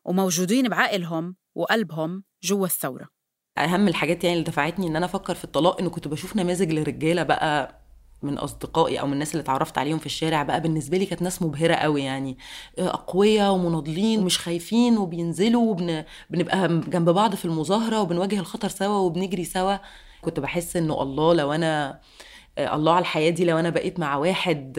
وموجودين 0.05 0.69
بعقلهم 0.69 1.35
وقلبهم 1.55 2.23
جوا 2.43 2.65
الثورة. 2.65 3.09
أهم 3.57 3.87
الحاجات 3.87 4.23
يعني 4.23 4.35
اللي 4.35 4.45
دفعتني 4.45 4.87
إن 4.87 4.95
أنا 4.95 5.05
أفكر 5.05 5.35
في 5.35 5.43
الطلاق 5.43 5.79
إنه 5.79 5.89
كنت 5.89 6.07
بشوف 6.07 6.35
نماذج 6.35 6.71
لرجالة 6.73 7.23
بقى 7.23 7.78
من 8.23 8.37
أصدقائي 8.37 8.99
أو 8.99 9.07
من 9.07 9.13
الناس 9.13 9.31
اللي 9.31 9.41
اتعرفت 9.43 9.77
عليهم 9.77 9.97
في 9.97 10.05
الشارع 10.05 10.43
بقى 10.43 10.61
بالنسبة 10.61 10.97
لي 10.97 11.05
كانت 11.05 11.21
ناس 11.21 11.41
مبهرة 11.41 11.73
قوي 11.75 12.03
يعني 12.03 12.37
أقوياء 12.79 13.53
ومناضلين 13.53 14.19
ومش 14.19 14.39
خايفين 14.39 14.97
وبينزلوا 14.97 15.71
وبنبقى 15.71 16.67
جنب 16.67 17.09
بعض 17.09 17.35
في 17.35 17.45
المظاهرة 17.45 18.01
وبنواجه 18.01 18.39
الخطر 18.39 18.67
سوا 18.69 18.97
وبنجري 18.97 19.45
سوا. 19.45 19.75
كنت 20.21 20.39
بحس 20.39 20.75
إنه 20.77 21.01
الله 21.01 21.33
لو 21.33 21.53
أنا 21.53 21.99
الله 22.57 22.91
على 22.93 23.01
الحياة 23.01 23.29
دي 23.29 23.45
لو 23.45 23.59
أنا 23.59 23.69
بقيت 23.69 23.99
مع 23.99 24.15
واحد 24.15 24.73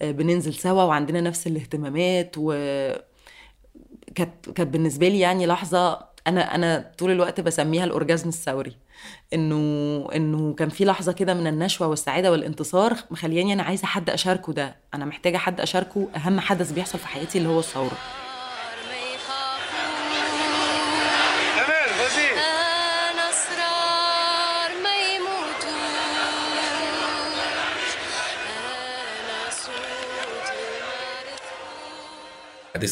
بننزل 0.00 0.54
سوا 0.54 0.82
وعندنا 0.82 1.20
نفس 1.20 1.46
الاهتمامات 1.46 2.34
و 2.38 2.52
كانت 4.14 4.60
بالنسبة 4.60 5.08
لي 5.08 5.20
يعني 5.20 5.46
لحظة 5.46 6.06
أنا 6.26 6.54
أنا 6.54 6.92
طول 6.98 7.10
الوقت 7.10 7.40
بسميها 7.40 7.84
الأورجازم 7.84 8.28
الثوري. 8.28 8.76
إنه 9.34 10.08
إنه 10.14 10.54
كان 10.54 10.68
في 10.68 10.84
لحظة 10.84 11.12
كده 11.12 11.34
من 11.34 11.46
النشوة 11.46 11.86
والسعادة 11.86 12.32
والانتصار 12.32 12.96
مخلياني 13.10 13.52
أنا 13.52 13.62
عايزة 13.62 13.86
حد 13.86 14.10
أشاركه 14.10 14.52
ده. 14.52 14.76
أنا 14.94 15.04
محتاجة 15.04 15.36
حد 15.36 15.60
أشاركه 15.60 16.08
أهم 16.16 16.40
حدث 16.40 16.72
بيحصل 16.72 16.98
في 16.98 17.06
حياتي 17.06 17.38
اللي 17.38 17.48
هو 17.48 17.58
الثورة. 17.58 17.98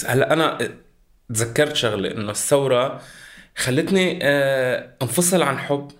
هلا 0.06 0.32
أنا 0.32 0.58
تذكرت 1.28 1.76
شغلة 1.76 2.10
إنه 2.10 2.30
الثورة 2.30 3.02
خلتني 3.56 4.18
آه، 4.22 4.90
أنفصل 5.02 5.42
عن 5.42 5.58
حب. 5.58 5.90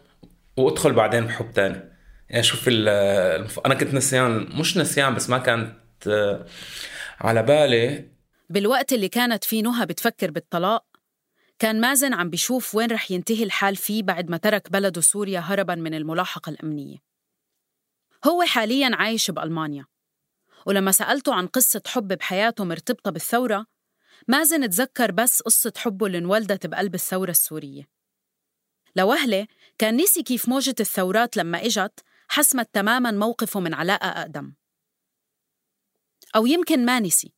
وادخل 0.56 0.92
بعدين 0.92 1.26
بحب 1.26 1.52
تاني. 1.52 1.92
يعني 2.28 2.42
شوف 2.42 2.64
الف... 2.68 3.59
أنا 3.59 3.75
كنت 3.75 3.94
نسيان 3.94 4.49
مش 4.61 4.76
نسيان 4.76 5.14
بس 5.14 5.30
ما 5.30 5.38
كانت 5.38 5.76
آه، 6.06 6.47
على 7.21 7.42
بالي. 7.42 8.09
بالوقت 8.50 8.92
اللي 8.92 9.09
كانت 9.09 9.44
فيه 9.44 9.62
نهى 9.62 9.87
بتفكر 9.87 10.30
بالطلاق 10.30 10.85
كان 11.59 11.80
مازن 11.80 12.14
عم 12.14 12.30
بيشوف 12.30 12.75
وين 12.75 12.90
رح 12.90 13.11
ينتهي 13.11 13.44
الحال 13.44 13.76
فيه 13.76 14.02
بعد 14.02 14.30
ما 14.30 14.37
ترك 14.37 14.71
بلده 14.71 15.00
سوريا 15.00 15.40
هربا 15.40 15.75
من 15.75 15.94
الملاحقة 15.94 16.50
الأمنية. 16.50 16.97
هو 18.26 18.42
حاليا 18.42 18.90
عايش 18.94 19.30
بألمانيا. 19.30 19.87
ولما 20.66 20.92
سألته 20.92 21.35
عن 21.35 21.47
قصة 21.47 21.82
حب 21.87 22.09
بحياته 22.09 22.64
مرتبطة 22.64 23.11
بالثورة 23.11 23.66
مازن 24.28 24.71
تذكر 24.71 25.11
بس 25.11 25.42
قصة 25.42 25.73
حبه 25.76 26.06
اللي 26.06 26.18
انولدت 26.18 26.66
بقلب 26.66 26.94
الثورة 26.94 27.30
السورية. 27.30 27.91
لوهلة 28.96 29.46
كان 29.78 29.96
نسي 29.96 30.22
كيف 30.22 30.49
موجة 30.49 30.75
الثورات 30.80 31.37
لما 31.37 31.66
إجت 31.66 32.00
حسمت 32.28 32.68
تماما 32.72 33.11
موقفه 33.11 33.61
من 33.61 33.75
علاقة 33.75 34.08
أقدم. 34.08 34.52
أو 36.37 36.46
يمكن 36.46 36.84
ما 36.84 37.00
نسي. 37.00 37.32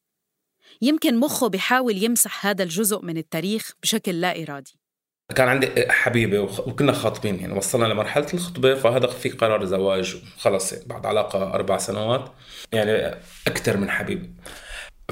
يمكن 0.82 1.20
مخه 1.20 1.48
بيحاول 1.48 2.02
يمسح 2.02 2.46
هذا 2.46 2.62
الجزء 2.62 3.02
من 3.02 3.16
التاريخ 3.16 3.72
بشكل 3.82 4.20
لا 4.20 4.42
إرادي. 4.42 4.78
كان 5.36 5.48
عندي 5.48 5.90
حبيبة 5.90 6.40
وكنا 6.40 6.92
خاطبين 6.92 7.40
يعني 7.40 7.52
وصلنا 7.52 7.86
لمرحلة 7.86 8.26
الخطبة 8.34 8.74
فهذا 8.74 9.06
في 9.06 9.28
قرار 9.28 9.64
زواج 9.64 10.16
خلص 10.38 10.74
بعد 10.74 11.06
علاقة 11.06 11.54
أربع 11.54 11.78
سنوات. 11.78 12.32
يعني 12.72 13.20
أكثر 13.46 13.76
من 13.76 13.90
حبيبة. 13.90 14.28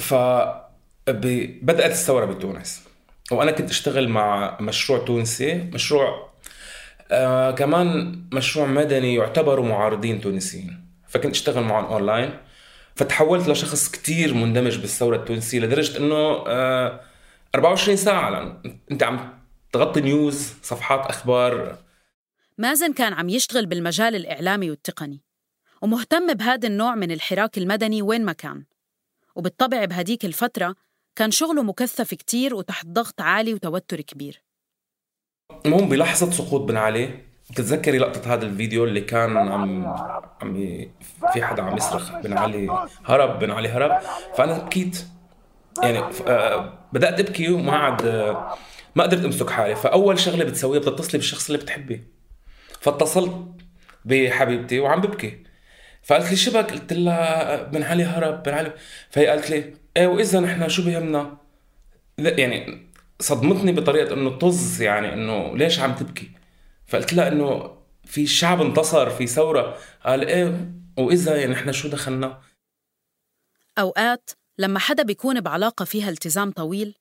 ف 0.01 0.15
بدأت 1.63 1.91
الثورة 1.91 2.25
بتونس. 2.25 2.83
وأنا 3.33 3.53
كنت 3.53 3.71
أشتغل 3.71 4.09
مع 4.09 4.59
مشروع 4.61 5.05
تونسي 5.05 5.55
مشروع 5.55 6.32
آه 7.13 7.51
كمان 7.51 8.19
مشروع 8.33 8.67
مدني 8.67 9.15
يعتبروا 9.15 9.65
معارضين 9.65 10.21
تونسيين. 10.21 10.85
فكنت 11.09 11.35
أشتغل 11.35 11.65
معهم 11.65 11.85
أونلاين 11.85 12.39
فتحولت 12.95 13.49
لشخص 13.49 13.91
كتير 13.91 14.35
مندمج 14.35 14.79
بالثورة 14.79 15.17
التونسية 15.17 15.61
لدرجة 15.61 15.99
أنه 15.99 16.45
آه 16.47 17.01
24 17.55 17.97
ساعة 17.97 18.31
لأن 18.31 18.79
أنت 18.91 19.03
عم 19.03 19.39
تغطي 19.73 20.01
نيوز 20.01 20.55
صفحات 20.63 21.07
أخبار. 21.07 21.79
مازن 22.59 22.93
كان 22.93 23.13
عم 23.13 23.29
يشتغل 23.29 23.67
بالمجال 23.67 24.17
الإعلامي 24.17 24.71
والتقني. 24.71 25.21
ومهتم 25.83 26.35
بهذا 26.35 26.69
النوع 26.69 26.95
من 26.95 27.11
الحراك 27.11 27.59
المدني 27.59 28.03
وين 28.03 28.25
ما 28.25 28.33
كان. 28.33 28.65
وبالطبع 29.35 29.85
بهديك 29.85 30.25
الفترة 30.25 30.75
كان 31.17 31.31
شغله 31.31 31.63
مكثف 31.63 32.15
كتير 32.15 32.55
وتحت 32.55 32.87
ضغط 32.87 33.21
عالي 33.21 33.55
وتوتر 33.55 34.01
كبير. 34.01 34.43
المهم 35.67 35.89
بلحظة 35.89 36.31
سقوط 36.31 36.61
بن 36.61 36.77
علي 36.77 37.11
بتتذكري 37.51 37.99
لقطة 37.99 38.35
هذا 38.35 38.47
الفيديو 38.47 38.85
اللي 38.85 39.01
كان 39.01 39.37
عم 39.37 39.87
عم 40.43 40.55
في 41.33 41.43
حدا 41.45 41.63
عم 41.63 41.77
يصرخ 41.77 42.13
بن 42.21 42.39
علي 42.39 42.89
هرب 43.05 43.39
بن 43.39 43.51
علي 43.51 43.69
هرب؟ 43.69 44.01
فأنا 44.37 44.59
بكيت. 44.59 45.07
يعني 45.83 45.99
آه، 46.27 46.73
بدأت 46.93 47.21
أبكي 47.21 47.51
وما 47.51 47.77
عاد 47.77 48.07
آه، 48.07 48.57
ما 48.95 49.03
قدرت 49.03 49.25
أمسك 49.25 49.51
حالي. 49.51 49.77
فأول 49.77 50.19
شغلة 50.19 50.45
بتسويها 50.45 50.81
بتتصلي 50.81 51.19
بالشخص 51.19 51.47
اللي 51.51 51.63
بتحبيه 51.63 52.05
فاتصلت 52.81 53.33
بحبيبتي 54.05 54.81
وعم 54.81 55.01
ببكي. 55.01 55.43
فقالت 56.03 56.31
لي 56.31 56.37
شبك؟ 56.37 56.71
قلت 56.73 56.93
لها 56.93 57.63
بن 57.63 57.83
علي 57.83 58.05
هرب 58.05 58.43
بن 58.43 58.53
علي. 58.53 58.73
فهي 59.11 59.27
قالت 59.27 59.51
لي 59.51 59.75
إيه 59.97 60.07
وإذا 60.07 60.41
نحن 60.41 60.69
شو 60.69 60.85
بيهمنا؟ 60.85 61.37
يعني 62.19 62.92
صدمتني 63.23 63.73
بطريقة 63.73 64.15
إنه 64.15 64.39
طز 64.39 64.83
يعني 64.83 65.13
إنه 65.13 65.57
ليش 65.57 65.81
عم 65.81 65.95
تبكي؟ 65.95 66.31
فقلت 66.87 67.13
لها 67.13 67.29
إنه 67.29 67.77
في 68.05 68.27
شعب 68.27 68.61
انتصر 68.61 69.11
في 69.11 69.27
ثورة. 69.27 69.79
قال 70.05 70.29
إيه 70.29 70.73
وإذا 70.99 71.37
يعني 71.37 71.53
نحن 71.53 71.73
شو 71.73 71.89
دخلنا؟ 71.89 72.43
أوقات 73.79 74.31
لما 74.59 74.79
حدا 74.79 75.03
بيكون 75.03 75.41
بعلاقة 75.41 75.85
فيها 75.85 76.11
التزام 76.11 76.51
طويل 76.51 76.95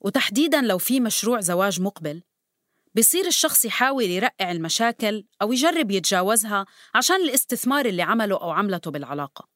وتحديدا 0.00 0.60
لو 0.60 0.78
في 0.78 1.00
مشروع 1.00 1.40
زواج 1.40 1.80
مقبل 1.80 2.22
بصير 2.94 3.26
الشخص 3.26 3.64
يحاول 3.64 4.04
يرقع 4.04 4.50
المشاكل 4.50 5.24
أو 5.42 5.52
يجرب 5.52 5.90
يتجاوزها 5.90 6.66
عشان 6.94 7.16
الاستثمار 7.16 7.86
اللي 7.86 8.02
عمله 8.02 8.36
أو 8.36 8.50
عملته 8.50 8.90
بالعلاقة. 8.90 9.48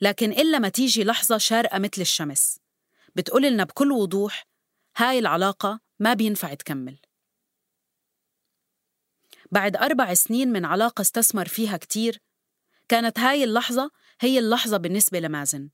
لكن 0.00 0.32
إلا 0.32 0.58
ما 0.58 0.68
تيجي 0.68 1.04
لحظة 1.04 1.38
شارقة 1.38 1.78
مثل 1.78 2.00
الشمس 2.00 2.61
بتقول 3.14 3.42
لنا 3.42 3.64
بكل 3.64 3.92
وضوح 3.92 4.46
هاي 4.96 5.18
العلاقة 5.18 5.80
ما 5.98 6.14
بينفع 6.14 6.54
تكمل. 6.54 6.98
بعد 9.50 9.76
أربع 9.76 10.14
سنين 10.14 10.52
من 10.52 10.64
علاقة 10.64 11.00
استثمر 11.00 11.48
فيها 11.48 11.76
كتير 11.76 12.18
كانت 12.88 13.18
هاي 13.18 13.44
اللحظة 13.44 13.90
هي 14.20 14.38
اللحظة 14.38 14.76
بالنسبة 14.76 15.20
لمازن 15.20 15.70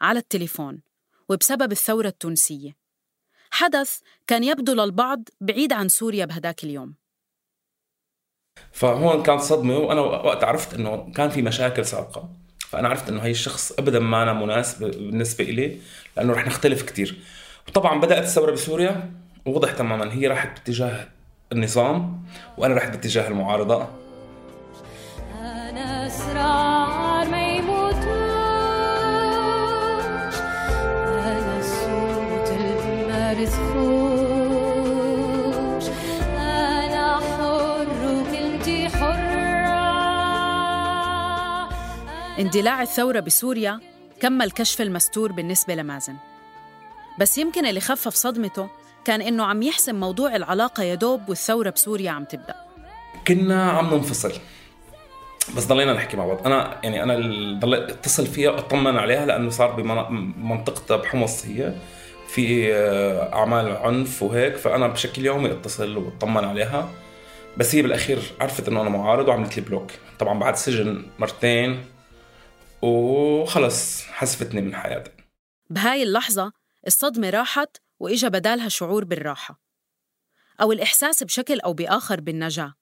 على 0.00 0.18
التليفون 0.18 0.82
وبسبب 1.28 1.72
الثورة 1.72 2.08
التونسية. 2.08 2.76
حدث 3.50 4.00
كان 4.26 4.44
يبدو 4.44 4.74
للبعض 4.74 5.28
بعيد 5.40 5.72
عن 5.72 5.88
سوريا 5.88 6.24
بهداك 6.24 6.64
اليوم. 6.64 6.94
فهون 8.72 9.22
كانت 9.22 9.40
صدمة 9.40 9.78
وأنا 9.78 10.00
وقت 10.00 10.44
عرفت 10.44 10.74
إنه 10.74 11.12
كان 11.12 11.30
في 11.30 11.42
مشاكل 11.42 11.86
سابقة. 11.86 12.32
فأنا 12.58 12.88
عرفت 12.88 13.08
إنه 13.08 13.20
هي 13.22 13.30
الشخص 13.30 13.72
ابدا 13.72 13.98
ما 13.98 14.22
أنا 14.22 14.32
مناسب 14.32 14.90
بالنسبة 14.90 15.44
إلي. 15.44 15.80
لأنه 16.16 16.32
رح 16.32 16.46
نختلف 16.46 16.82
كثير 16.82 17.18
وطبعا 17.68 18.00
بدأت 18.00 18.22
الثورة 18.24 18.50
بسوريا 18.52 19.10
ووضح 19.46 19.72
تماما 19.72 20.12
هي 20.12 20.26
راحت 20.26 20.48
باتجاه 20.48 21.06
النظام 21.52 22.22
وأنا 22.58 22.74
رحت 22.74 22.90
باتجاه 22.90 23.28
المعارضة. 23.28 23.88
أنا 25.40 26.06
أسرار 26.06 27.28
ما 27.30 27.48
يموتوش 27.56 28.02
أنا 31.08 31.58
الصوت 31.58 32.48
اللي 32.50 33.06
ما 33.08 33.32
رزقوش 33.32 34.66
أنا 36.38 37.16
حر 37.20 37.86
وكلمتي 38.06 38.88
حرة 38.88 39.32
اندلاع 42.38 42.82
الثورة 42.82 43.20
بسوريا 43.20 43.80
كمل 44.22 44.50
كشف 44.50 44.80
المستور 44.80 45.32
بالنسبة 45.32 45.74
لمازن. 45.74 46.16
بس 47.20 47.38
يمكن 47.38 47.66
اللي 47.66 47.80
خفف 47.80 48.14
صدمته 48.14 48.68
كان 49.04 49.22
إنه 49.22 49.44
عم 49.44 49.62
يحسم 49.62 49.94
موضوع 49.94 50.36
العلاقة 50.36 50.82
يدوب 50.82 51.28
والثورة 51.28 51.70
بسوريا 51.70 52.10
عم 52.10 52.24
تبدأ. 52.24 52.54
كنا 53.28 53.70
عم 53.70 53.94
ننفصل. 53.94 54.32
بس 55.56 55.66
ضلينا 55.66 55.92
نحكي 55.92 56.16
مع 56.16 56.26
بعض. 56.26 56.46
أنا 56.46 56.80
يعني 56.82 57.02
أنا 57.02 57.14
ضليت 57.58 57.90
اتصل 57.90 58.26
فيها 58.26 58.58
اطمن 58.58 58.98
عليها 58.98 59.26
لأنه 59.26 59.50
صار 59.50 59.70
بمنطقتها 59.70 60.96
بحمص 60.96 61.46
هي. 61.46 61.74
في 62.28 62.74
آه، 62.74 63.34
أعمال 63.34 63.76
عنف 63.76 64.22
وهيك. 64.22 64.56
فأنا 64.56 64.86
بشكل 64.86 65.26
يومي 65.26 65.52
اتصل 65.52 65.96
واطمن 65.96 66.44
عليها. 66.44 66.90
بس 67.56 67.74
هي 67.74 67.82
بالأخير 67.82 68.18
عرفت 68.40 68.68
إنه 68.68 68.80
أنا 68.80 68.90
معارض 68.90 69.28
وعملت 69.28 69.56
لي 69.56 69.62
بلوك. 69.62 69.90
طبعا 70.18 70.38
بعد 70.38 70.56
سجن 70.56 71.02
مرتين. 71.18 71.84
وخلص 72.82 74.02
حسفتني 74.02 74.60
من 74.60 74.74
حياتي. 74.74 75.10
بهاي 75.70 76.02
اللحظة 76.02 76.52
الصدمة 76.86 77.30
راحت 77.30 77.76
وإجا 78.00 78.28
بدالها 78.28 78.68
شعور 78.68 79.04
بالراحة 79.04 79.60
أو 80.60 80.72
الإحساس 80.72 81.22
بشكل 81.22 81.60
أو 81.60 81.72
بآخر 81.72 82.20
بالنجاة. 82.20 82.74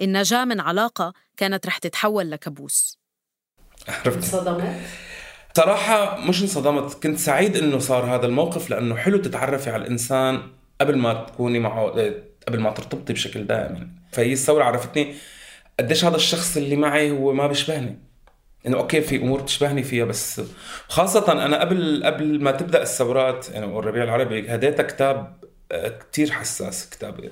النجاة 0.00 0.44
من 0.44 0.60
علاقة 0.60 1.12
كانت 1.36 1.66
رح 1.66 1.78
تتحول 1.78 2.30
لكابوس. 2.30 2.98
عرفت؟ 3.88 4.24
صدمت 4.24 4.80
صراحة 5.56 6.16
مش 6.16 6.42
انصدمت 6.42 7.02
كنت 7.02 7.18
سعيد 7.18 7.56
إنه 7.56 7.78
صار 7.78 8.14
هذا 8.14 8.26
الموقف 8.26 8.70
لأنه 8.70 8.96
حلو 8.96 9.18
تتعرفي 9.18 9.70
على 9.70 9.82
الإنسان 9.82 10.52
قبل 10.80 10.98
ما 10.98 11.24
تكوني 11.24 11.58
معه 11.58 11.90
قبل 12.48 12.60
ما 12.60 12.70
ترتبطي 12.70 13.12
بشكل 13.12 13.46
دائم 13.46 13.96
فهي 14.12 14.32
الثورة 14.32 14.64
عرفتني 14.64 15.14
قديش 15.80 16.04
هذا 16.04 16.16
الشخص 16.16 16.56
اللي 16.56 16.76
معي 16.76 17.10
هو 17.10 17.32
ما 17.32 17.46
بيشبهني. 17.46 18.05
إنه 18.66 18.76
أوكي 18.76 19.00
في 19.00 19.16
أمور 19.16 19.42
بتشبهني 19.42 19.82
فيها 19.82 20.04
بس 20.04 20.40
خاصة 20.88 21.32
أنا 21.32 21.60
قبل 21.60 22.02
قبل 22.04 22.42
ما 22.42 22.50
تبدأ 22.50 22.82
الثورات 22.82 23.48
يعني 23.50 23.66
والربيع 23.66 24.04
العربي 24.04 24.54
هديتها 24.54 24.82
كتاب 24.82 25.36
كتير 26.00 26.30
حساس 26.30 26.90
كتاب 26.90 27.30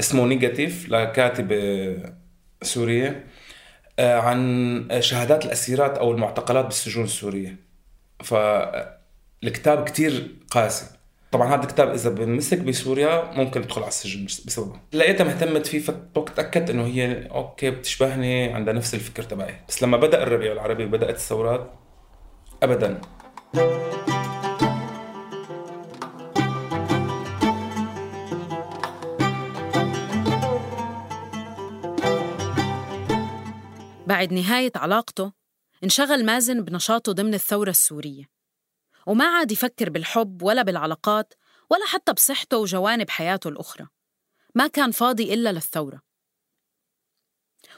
اسمه 0.00 0.26
نيجاتيف 0.26 0.88
لكاتبة 0.88 1.96
سورية 2.62 3.24
آه، 3.98 4.18
عن 4.18 4.88
شهادات 5.00 5.44
الأسيرات 5.44 5.98
أو 5.98 6.12
المعتقلات 6.12 6.64
بالسجون 6.64 7.04
السورية. 7.04 7.56
فالكتاب 8.24 9.84
كتير 9.84 10.36
قاسي. 10.50 10.86
طبعا 11.34 11.54
هذا 11.54 11.62
الكتاب 11.62 11.90
إذا 11.90 12.10
بمسك 12.10 12.58
بسوريا 12.58 13.30
ممكن 13.32 13.62
يدخل 13.62 13.80
على 13.80 13.88
السجن 13.88 14.24
بسببه. 14.24 14.80
لقيتها 14.92 15.24
مهتمت 15.24 15.66
فيه 15.66 15.78
فوقتها 15.78 16.36
تأكدت 16.36 16.70
إنه 16.70 16.86
هي 16.86 17.26
okay 17.26 17.70
بتشبهني 17.70 18.52
عندها 18.52 18.74
نفس 18.74 18.94
الفكر 18.94 19.22
تبعي. 19.22 19.54
بس 19.68 19.82
لما 19.82 19.96
بدأ 19.96 20.22
الربيع 20.22 20.52
العربي 20.52 20.84
وبدأت 20.84 21.14
الثورات 21.14 21.70
ابدا. 22.62 23.00
بعد 34.06 34.32
نهاية 34.32 34.72
علاقته 34.76 35.32
انشغل 35.84 36.24
مازن 36.24 36.64
بنشاطه 36.64 37.12
ضمن 37.12 37.34
الثورة 37.34 37.70
السورية. 37.70 38.33
وما 39.06 39.24
عاد 39.24 39.52
يفكر 39.52 39.90
بالحب 39.90 40.42
ولا 40.42 40.62
بالعلاقات 40.62 41.34
ولا 41.70 41.86
حتى 41.86 42.12
بصحته 42.12 42.58
وجوانب 42.58 43.10
حياته 43.10 43.48
الأخرى. 43.48 43.86
ما 44.54 44.66
كان 44.66 44.90
فاضي 44.90 45.34
إلا 45.34 45.52
للثورة. 45.52 46.00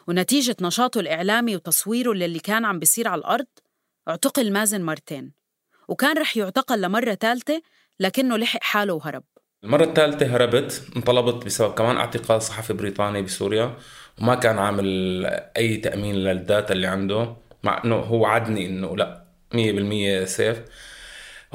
ونتيجة 0.09 0.57
نشاطه 0.61 1.01
الإعلامي 1.01 1.57
وتصويره 1.57 2.13
للي 2.13 2.39
كان 2.39 2.65
عم 2.65 2.79
بيصير 2.79 3.09
على 3.09 3.19
الأرض 3.19 3.47
اعتقل 4.09 4.53
مازن 4.53 4.83
مرتين. 4.83 5.33
وكان 5.89 6.19
رح 6.19 6.37
يعتقل 6.37 6.81
لمرة 6.81 7.15
ثالثة 7.15 7.63
لكنه 8.01 8.37
لحق 8.37 8.63
حاله 8.63 8.95
وهرب. 8.95 9.25
المرة 9.65 9.85
الثالثة 9.85 10.27
هربت 10.27 10.83
انطلبت 10.97 11.47
بسبب 11.47 11.75
كمان 11.75 11.97
اعتقال 11.97 12.43
صحفي 12.43 12.73
بريطاني 12.73 13.23
بسوريا 13.23 13.77
وما 14.21 14.35
كان 14.35 14.59
عامل 14.59 14.87
أي 15.57 15.77
تأمين 15.77 16.15
للداتا 16.15 16.73
اللي 16.73 16.87
عنده 16.87 17.37
مع 17.63 17.83
أنه 17.85 17.97
هو 17.97 18.27
عدني 18.27 18.67
أنه 18.67 18.97
لأ 18.97 19.27
100% 19.55 20.25
سيف 20.25 20.63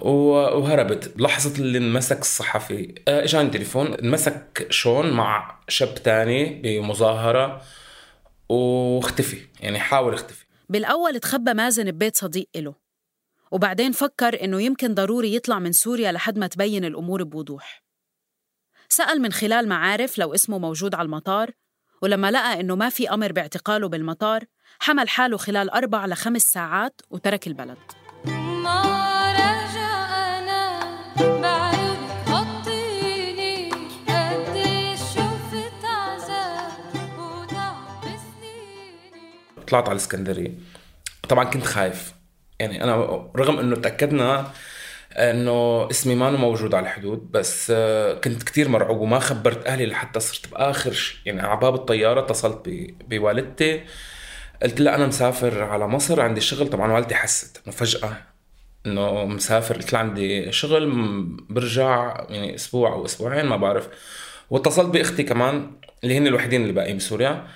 وهربت. 0.02 1.18
بلحظة 1.18 1.60
اللي 1.60 1.78
انمسك 1.78 2.20
الصحفي. 2.20 2.96
آه، 3.08 3.24
إجاني 3.24 3.50
تليفون. 3.50 3.94
انمسك 3.94 4.68
شون 4.70 5.12
مع 5.12 5.60
شاب 5.68 5.96
تاني 5.96 6.62
بمظاهرة 6.62 7.62
واختفي. 8.50 9.38
يعني 9.60 9.80
حاول 9.80 10.14
اختفي 10.14 10.46
بالأول 10.70 11.20
تخبى 11.20 11.54
مازن 11.54 11.92
ببيت 11.92 12.18
صديق 12.18 12.50
إله. 12.56 12.76
وبعدين 13.52 13.92
فكر 13.92 14.44
إنه 14.44 14.62
يمكن 14.62 14.94
ضروري 14.94 15.36
يطلع 15.36 15.60
من 15.60 15.72
سوريا 15.72 16.12
لحد 16.12 16.38
ما 16.38 16.48
تبين 16.48 16.86
الأمور 16.86 17.24
بوضوح. 17.24 17.84
سأل 18.90 19.22
من 19.22 19.32
خلال 19.32 19.68
معارف 19.70 20.18
لو 20.18 20.34
اسمه 20.34 20.58
موجود 20.58 20.96
على 20.96 21.06
المطار 21.06 21.52
ولما 22.02 22.32
لقى 22.32 22.60
إنه 22.60 22.76
ما 22.76 22.90
في 22.90 23.10
أمر 23.10 23.32
باعتقاله 23.32 23.88
بالمطار 23.90 24.44
حمل 24.80 25.10
حاله 25.10 25.38
خلال 25.38 25.70
أربع 25.70 26.06
لخمس 26.06 26.42
ساعات 26.42 27.02
وترك 27.10 27.48
البلد. 27.48 27.78
طلعت 39.72 39.90
على 39.90 39.96
الإسكندرية. 39.96 40.52
طبعا 41.30 41.44
كنت 41.44 41.64
خايف. 41.64 42.14
يعني 42.60 42.84
أنا 42.84 42.96
رغم 43.36 43.60
إنه 43.60 43.76
تأكدنا 43.76 44.52
إنه 45.12 45.88
اسمي 45.92 46.16
ما 46.16 46.32
موجود 46.32 46.76
على 46.76 46.84
الحدود 46.84 47.32
بس 47.32 47.72
آه، 47.76 48.14
كنت 48.14 48.44
كتير 48.44 48.70
مرعوب 48.70 49.00
وما 49.00 49.20
خبرت 49.20 49.68
أهلي 49.68 49.86
لحتى 49.86 50.20
صرت 50.20 50.52
بآخر 50.52 50.92
شيء. 50.92 51.18
يعني 51.26 51.42
على 51.42 51.60
باب 51.60 51.76
الطيارة 51.76 52.20
اتصلت 52.20 52.70
بوالدتي. 53.08 53.82
قلت 54.64 54.82
لها 54.82 54.96
أنا 54.96 55.08
مسافر 55.08 55.64
على 55.64 55.88
مصر 55.88 56.22
عندي 56.22 56.42
شغل. 56.42 56.70
طبعا 56.70 56.92
والدتي 56.92 57.16
حست 57.16 57.62
انه 57.66 57.76
فجاه 57.76 58.18
إنه 58.86 59.26
مسافر. 59.26 59.76
قلت 59.76 59.94
لها 59.94 60.02
عندي 60.02 60.52
شغل 60.52 60.92
برجع 61.50 62.26
يعني 62.30 62.56
أسبوع 62.56 62.94
أو 62.94 63.06
أسبوعين 63.06 63.46
ما 63.46 63.56
بعرف. 63.56 63.88
واتصلت 64.50 64.94
بأختي 64.94 65.24
كمان 65.24 65.72
اللي 66.04 66.18
هن 66.18 66.28
الوحيدين 66.28 66.62
اللي 66.62 66.74
باقيين 66.74 66.98
بسوريا. 66.98 67.48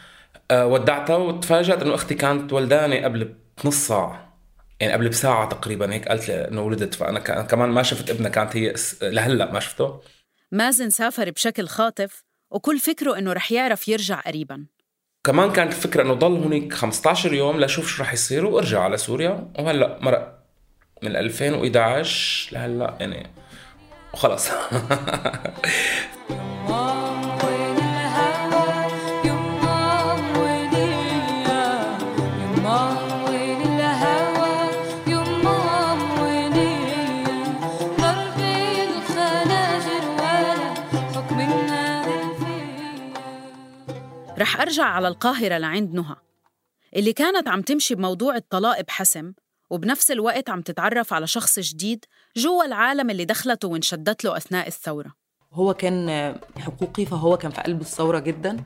ودعتها 0.51 1.15
وتفاجأت 1.15 1.81
إنه 1.81 1.95
أختي 1.95 2.15
كانت 2.15 2.53
ولداني 2.53 3.03
قبل 3.03 3.35
نص 3.65 3.87
ساعة. 3.87 4.37
يعني 4.79 4.93
قبل 4.93 5.09
بساعة 5.09 5.49
تقريبا 5.49 5.93
هيك 5.93 6.07
قالت 6.07 6.27
لي 6.27 6.47
إنه 6.47 6.61
ولدت. 6.61 6.93
فأنا 6.93 7.19
كمان 7.19 7.69
ما 7.69 7.83
شفت 7.83 8.09
ابنها 8.09 8.29
كانت 8.29 8.57
هي 8.57 8.73
لهلأ 9.01 9.51
ما 9.51 9.59
شفته. 9.59 10.01
مازن 10.51 10.89
سافر 10.89 11.29
بشكل 11.29 11.67
خاطف 11.67 12.23
وكل 12.51 12.79
فكره 12.79 13.17
إنه 13.17 13.33
رح 13.33 13.51
يعرف 13.51 13.87
يرجع 13.87 14.19
قريباً. 14.19 14.65
كمان 15.23 15.51
كانت 15.51 15.71
الفكرة 15.71 16.03
إنه 16.03 16.13
ضل 16.13 16.43
هناك 16.43 16.73
15 16.73 17.33
يوم 17.33 17.59
لأشوف 17.59 17.87
شو 17.87 18.03
رح 18.03 18.13
يصير 18.13 18.45
وأرجع 18.45 18.81
على 18.81 18.97
سوريا. 18.97 19.51
وهلأ 19.59 19.99
مرق 20.01 20.39
من 21.03 21.15
2011 21.15 22.53
لهلأ 22.53 22.97
يعني 22.99 23.29
وخلص. 24.13 24.49
رح 44.39 44.61
أرجع 44.61 44.83
على 44.83 45.07
القاهرة 45.07 45.57
لعند 45.57 45.93
نهى. 45.93 46.15
اللي 46.95 47.13
كانت 47.13 47.47
عم 47.47 47.61
تمشي 47.61 47.95
بموضوع 47.95 48.35
الطلاق 48.35 48.81
بحسم 48.81 49.33
وبنفس 49.69 50.11
الوقت 50.11 50.49
عم 50.49 50.61
تتعرف 50.61 51.13
على 51.13 51.27
شخص 51.27 51.59
جديد 51.59 52.05
جوا 52.37 52.65
العالم 52.65 53.09
اللي 53.09 53.25
دخلته 53.25 53.67
وانشدت 53.67 54.23
له 54.23 54.37
أثناء 54.37 54.67
الثورة. 54.67 55.13
هو 55.53 55.73
كان 55.73 56.35
حقوقي 56.57 57.05
فهو 57.05 57.37
كان 57.37 57.51
في 57.51 57.61
قلب 57.61 57.81
الثورة 57.81 58.19
جدا. 58.19 58.57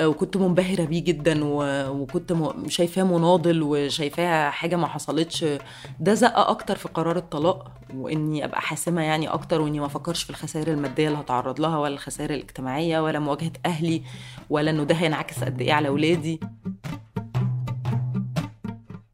وكنت 0.00 0.36
منبهرة 0.36 0.84
بيه 0.84 1.04
جدا 1.04 1.40
وكنت 1.44 2.32
شايفاه 2.68 3.02
مناضل 3.02 3.62
وشايفاه 3.62 4.50
حاجة 4.50 4.76
ما 4.76 4.86
حصلتش. 4.86 5.44
ده 6.00 6.14
زق 6.14 6.38
أكتر 6.38 6.76
في 6.76 6.88
قرار 6.88 7.16
الطلاق 7.16 7.70
وإني 7.94 8.44
أبقى 8.44 8.60
حاسمة 8.60 9.02
يعني 9.02 9.28
أكتر 9.28 9.60
وإني 9.60 9.80
ما 9.80 9.86
أفكرش 9.86 10.22
في 10.22 10.30
الخسائر 10.30 10.68
المادية 10.68 11.08
اللي 11.08 11.18
هتعرض 11.18 11.60
لها 11.60 11.78
ولا 11.78 11.94
الخسائر 11.94 12.30
الاجتماعية 12.30 13.00
ولا 13.00 13.18
مواجهة 13.18 13.52
أهلي 13.66 14.02
ولا 14.50 14.70
إنه 14.70 14.84
ده 14.84 14.94
هينعكس 14.94 15.44
قد 15.44 15.60
إيه 15.60 15.72
على 15.72 15.88
أولادي 15.88 16.40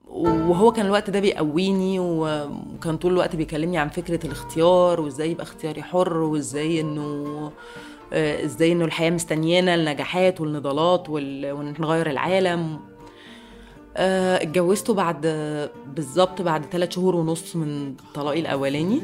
وهو 0.07 0.73
كان 0.73 0.87
الوقت 0.87 1.11
ده 1.11 1.21
بيقويني 1.21 1.97
وكان 2.01 2.97
طول 2.97 3.12
الوقت 3.12 3.37
بيكلمني 3.37 3.79
عن 3.79 3.88
فكرة 3.88 4.27
الاختيار 4.27 5.01
وإزاي 5.01 5.31
يبقى 5.31 5.42
اختياري 5.45 5.83
حر 5.83 6.16
وإزاي 6.16 6.81
إنه 6.81 7.03
آه، 7.03 7.53
إزاي 8.12 8.72
انه 8.72 8.85
الحياة 8.85 9.11
مستنيانا 9.11 9.75
النجاحات 9.75 10.40
والنضالات 10.40 11.09
وال- 11.09 11.53
وان 11.53 11.75
نغير 11.79 12.11
العالم. 12.11 12.81
آه، 13.96 14.42
اتجوزته 14.42 14.94
بعد 14.94 15.20
بالظبط 15.87 16.42
بعد 16.42 16.64
ثلاث 16.64 16.90
شهور 16.90 17.16
ونص 17.16 17.57
من 17.57 17.94
طلاقي 18.14 18.40
الأولاني. 18.40 19.01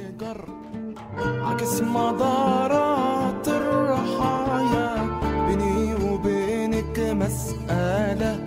عكس 1.21 1.83
مدارات 1.83 3.49
الرحايا 3.49 5.21
بيني 5.49 5.95
وبينك 5.95 6.99
مسألة. 6.99 8.45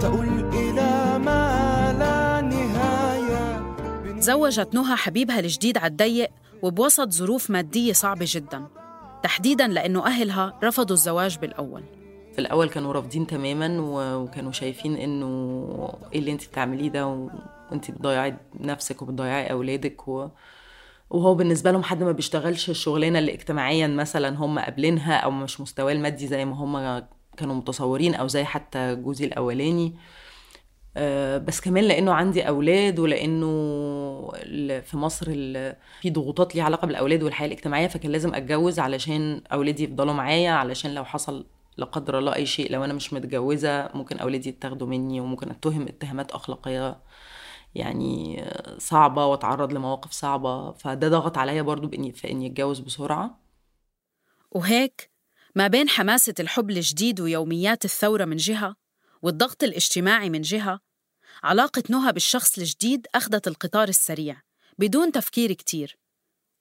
تقول 0.00 0.28
إلى 0.52 1.18
ما 1.18 1.94
لا 1.98 2.40
نهاية. 2.40 3.74
تزوجت 4.20 4.74
نهى 4.74 4.96
حبيبها 4.96 5.40
الجديد 5.40 5.78
على 5.78 5.90
الضيق 5.90 6.28
وبوسط 6.62 7.10
ظروف 7.12 7.50
مادية 7.50 7.92
صعبة 7.92 8.26
جدا. 8.28 8.66
تحديدا 9.28 9.66
لأنه 9.68 10.06
أهلها 10.06 10.58
رفضوا 10.64 10.96
الزواج 10.96 11.38
بالأول. 11.38 11.82
في 12.32 12.38
الأول 12.40 12.68
كانوا 12.68 12.92
رافضين 12.92 13.26
تماما 13.26 13.76
وكانوا 14.16 14.52
شايفين 14.52 14.96
إنه 14.96 15.28
إيه 16.12 16.18
اللي 16.18 16.32
أنت 16.32 16.46
بتعمليه 16.48 16.88
ده 16.88 17.06
و- 17.06 17.28
وأنت 17.70 17.90
بتضيعي 17.90 18.34
نفسك 18.60 19.02
وبتضيعي 19.02 19.50
أولادك 19.50 20.08
و... 20.08 20.28
وهو 21.10 21.34
بالنسبة 21.34 21.70
لهم 21.70 21.82
حد 21.82 22.02
ما 22.02 22.12
بيشتغلش 22.12 22.70
الشغلانه 22.70 23.18
اللي 23.18 23.32
اجتماعيا 23.34 23.86
مثلا 23.86 24.36
هم 24.36 24.58
قابلينها 24.58 25.16
أو 25.16 25.30
مش 25.30 25.60
مستواه 25.60 25.92
المادي 25.92 26.26
زي 26.26 26.44
ما 26.44 26.54
هم 26.56 27.04
كانوا 27.36 27.54
متصورين 27.54 28.14
أو 28.14 28.26
زي 28.26 28.44
حتى 28.44 28.94
جوزي 28.94 29.24
الأولاني. 29.24 29.94
بس 31.38 31.60
كمان 31.60 31.84
لأنه 31.84 32.12
عندي 32.12 32.48
أولاد 32.48 32.98
ولأنه 32.98 33.46
في 34.80 34.96
مصر 34.96 35.26
في 36.00 36.10
ضغوطات 36.10 36.54
ليها 36.54 36.64
علاقة 36.64 36.86
بالأولاد 36.86 37.22
والحياة 37.22 37.46
الاجتماعية 37.46 37.86
فكان 37.86 38.12
لازم 38.12 38.34
أتجوز 38.34 38.78
علشان 38.78 39.42
أولادي 39.52 39.84
يفضلوا 39.84 40.12
معايا 40.12 40.50
علشان 40.50 40.94
لو 40.94 41.04
حصل 41.04 41.46
لا 41.76 41.84
قدر 41.84 42.18
الله 42.18 42.34
أي 42.34 42.46
شيء 42.46 42.72
لو 42.72 42.84
أنا 42.84 42.92
مش 42.92 43.12
متجوزة 43.12 43.90
ممكن 43.94 44.18
أولادي 44.18 44.48
يتاخدوا 44.48 44.86
مني 44.86 45.20
وممكن 45.20 45.50
أتهم 45.50 45.88
اتهامات 45.88 46.30
أخلاقية 46.30 46.98
يعني 47.74 48.42
آه، 48.42 48.78
صعبة 48.78 49.26
وأتعرض 49.26 49.72
لمواقف 49.72 50.12
صعبة. 50.12 50.72
فده 50.72 51.08
ضغط 51.08 51.38
عليا 51.38 51.62
برضو 51.62 51.88
باني 51.88 52.12
في 52.12 52.30
إني 52.30 52.46
أتجوز 52.46 52.80
بسرعة. 52.80 53.38
وهيك 54.50 55.10
ما 55.54 55.66
بين 55.66 55.88
حماسة 55.88 56.34
الحب 56.40 56.70
الجديد 56.70 57.20
ويوميات 57.20 57.84
الثورة 57.84 58.24
من 58.24 58.36
جهة 58.36 58.76
والضغط 59.22 59.62
الاجتماعي 59.62 60.30
من 60.30 60.40
جهة 60.40 60.80
علاقة 61.44 61.82
نهى 61.90 62.12
بالشخص 62.12 62.58
الجديد 62.58 63.06
أخذت 63.14 63.48
القطار 63.48 63.88
السريع 63.88 64.36
بدون 64.78 65.12
تفكير 65.12 65.52
كتير. 65.52 65.98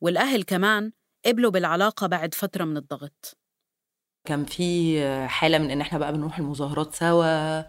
والأهل 0.02 0.44
كمان 0.44 0.92
قبلوا 1.26 1.52
بالعلاقة 1.52 2.08
بعد 2.08 2.34
فترة 2.34 2.64
من 2.64 2.78
الضغط. 2.78 3.38
كان 4.28 4.46
في 4.46 5.00
حالة 5.28 5.58
من 5.58 5.72
إن 5.72 5.82
إحنا 5.82 6.00
بقى 6.00 6.14
بنروح 6.14 6.38
المظاهرات 6.40 6.94
سوا 6.96 7.64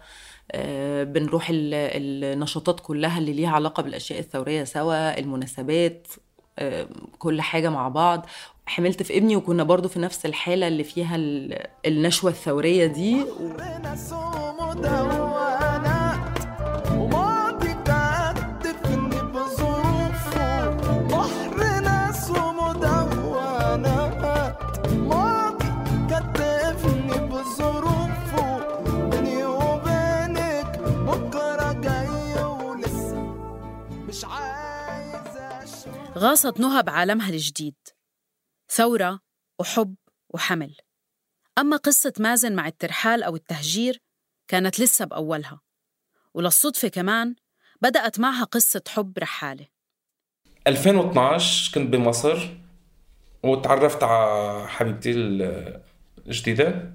آه، 0.51 1.03
بنروح 1.03 1.49
ال- 1.49 1.73
النشاطات 2.33 2.79
كلها 2.79 3.17
اللي 3.19 3.33
ليها 3.33 3.49
علاقة 3.49 3.83
بالأشياء 3.83 4.19
الثورية 4.19 4.63
سوا 4.63 5.19
المناسبات 5.19 6.07
آه، 6.59 6.87
كل 7.19 7.41
حاجة 7.41 7.69
مع 7.69 7.87
بعض. 7.87 8.25
حملت 8.65 9.03
في 9.03 9.17
ابني 9.17 9.35
وكنا 9.35 9.63
برضو 9.63 9.87
في 9.89 9.99
نفس 9.99 10.25
الحالة 10.25 10.67
اللي 10.67 10.83
فيها 10.83 11.15
ال- 11.15 11.67
النشوة 11.85 12.31
الثورية 12.31 12.85
دي. 12.85 13.23
ناس 13.83 14.13
غاصت 36.17 36.59
نهى 36.59 36.83
بعالمها 36.83 37.29
الجديد. 37.29 37.75
ثورة 38.69 39.19
وحب 39.59 39.95
وحمل. 40.29 40.75
أما 41.57 41.77
قصة 41.77 42.13
مازن 42.19 42.55
مع 42.55 42.67
الترحال 42.67 43.23
أو 43.23 43.35
التهجير 43.35 44.01
كانت 44.47 44.79
لسه 44.79 45.05
بأولها. 45.05 45.61
وللصدفة 46.33 46.87
كمان 46.87 47.35
بدأت 47.81 48.19
معها 48.19 48.43
قصة 48.43 48.81
حب 48.87 49.17
رحالة. 49.17 49.67
2012 50.67 51.71
كنت 51.73 51.89
بمصر 51.93 52.49
وتعرفت 53.43 54.03
على 54.03 54.67
حبيبتي 54.67 55.11
ال- 55.11 55.81
الجديدة. 56.27 56.93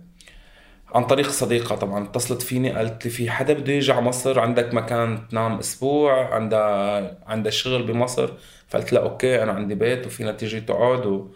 عن 0.95 1.05
طريق 1.05 1.29
صديقة 1.29 1.77
طبعا. 1.77 2.05
اتصلت 2.05 2.43
فيني 2.43 2.73
قالت 2.73 3.05
لي 3.05 3.11
في 3.11 3.31
حدا 3.31 3.53
بده 3.53 3.73
يجي 3.73 3.93
على 3.93 4.03
مصر 4.03 4.41
عندك 4.41 4.75
مكان 4.75 5.29
تنام 5.29 5.59
أسبوع 5.59 6.35
عندها 6.35 7.17
عندها 7.27 7.51
شغل 7.53 7.83
بمصر. 7.83 8.31
فقلت 8.69 8.93
لها 8.93 9.03
okay 9.03 9.43
أنا 9.43 9.53
عندي 9.53 9.75
بيت 9.75 10.07
وفينا 10.07 10.33
تيجي 10.33 10.61
تقعد 10.61 11.07
و... 11.07 11.31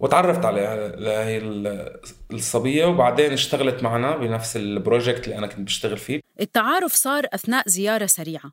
وتعرفت 0.00 0.44
عليها 0.44 0.88
لهي 0.88 1.38
ال- 1.38 2.00
الصبية. 2.32 2.84
وبعدين 2.86 3.32
اشتغلت 3.32 3.82
معنا 3.82 4.16
بنفس 4.16 4.56
ال 4.56 4.64
project 4.64 5.24
اللي 5.24 5.38
أنا 5.38 5.46
كنت 5.46 5.60
بشتغل 5.60 5.98
فيه. 5.98 6.20
التعارف 6.40 6.92
صار 6.92 7.26
أثناء 7.32 7.68
زيارة 7.68 8.06
سريعة. 8.06 8.52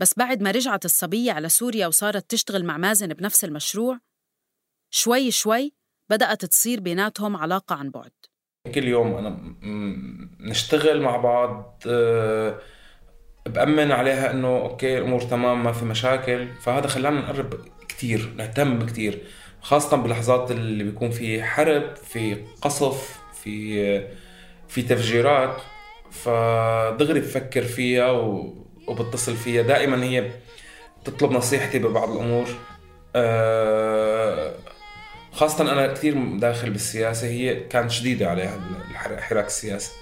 بس 0.00 0.14
بعد 0.16 0.42
ما 0.42 0.50
رجعت 0.50 0.84
الصبية 0.84 1.32
على 1.32 1.48
سوريا 1.48 1.86
وصارت 1.86 2.30
تشتغل 2.30 2.64
مع 2.64 2.76
مازن 2.76 3.08
بنفس 3.08 3.44
المشروع 3.44 3.98
شوي 4.90 5.30
شوي 5.30 5.72
بدأت 6.10 6.44
تصير 6.44 6.80
بيناتهم 6.80 7.36
علاقة 7.36 7.76
عن 7.76 7.90
بعد. 7.90 8.10
كل 8.68 8.88
يوم 8.88 9.14
أنا 9.14 9.38
نشتغل 10.40 11.00
مع 11.00 11.16
بعض 11.16 11.82
آه، 11.86 12.58
بأمن 13.46 13.92
عليها 13.92 14.30
إنه 14.30 14.48
أوكي 14.56 14.98
الأمور 14.98 15.20
تمام 15.20 15.64
ما 15.64 15.72
في 15.72 15.84
مشاكل. 15.84 16.48
فهذا 16.62 16.86
خلانا 16.86 17.20
نقرب 17.20 17.54
كثير 17.88 18.32
نهتم 18.36 18.86
كثير 18.86 19.18
خاصة 19.62 19.96
بلحظات 19.96 20.50
اللي 20.50 20.84
بيكون 20.84 21.10
في 21.10 21.42
حرب 21.42 21.96
في 21.96 22.36
قصف 22.62 23.20
في 23.42 24.00
في 24.68 24.82
تفجيرات. 24.82 25.56
فدغري 26.10 27.20
بفكر 27.20 27.62
فيها 27.62 28.10
وبتصل 28.88 29.36
فيها. 29.36 29.62
دائما 29.62 30.04
هي 30.04 30.30
تطلب 31.04 31.32
نصيحتي 31.32 31.78
ببعض 31.78 32.10
الأمور 32.10 32.46
آه، 33.16 34.54
خاصة 35.38 35.72
أنا 35.72 35.86
كثير 35.92 36.36
داخل 36.38 36.70
بالسياسة 36.70 37.26
هي 37.26 37.54
كانت 37.60 37.90
شديدة 37.90 38.30
عليها 38.30 38.54
الحر- 38.90 39.14
الحراك 39.14 39.46
السياسي 39.46 39.92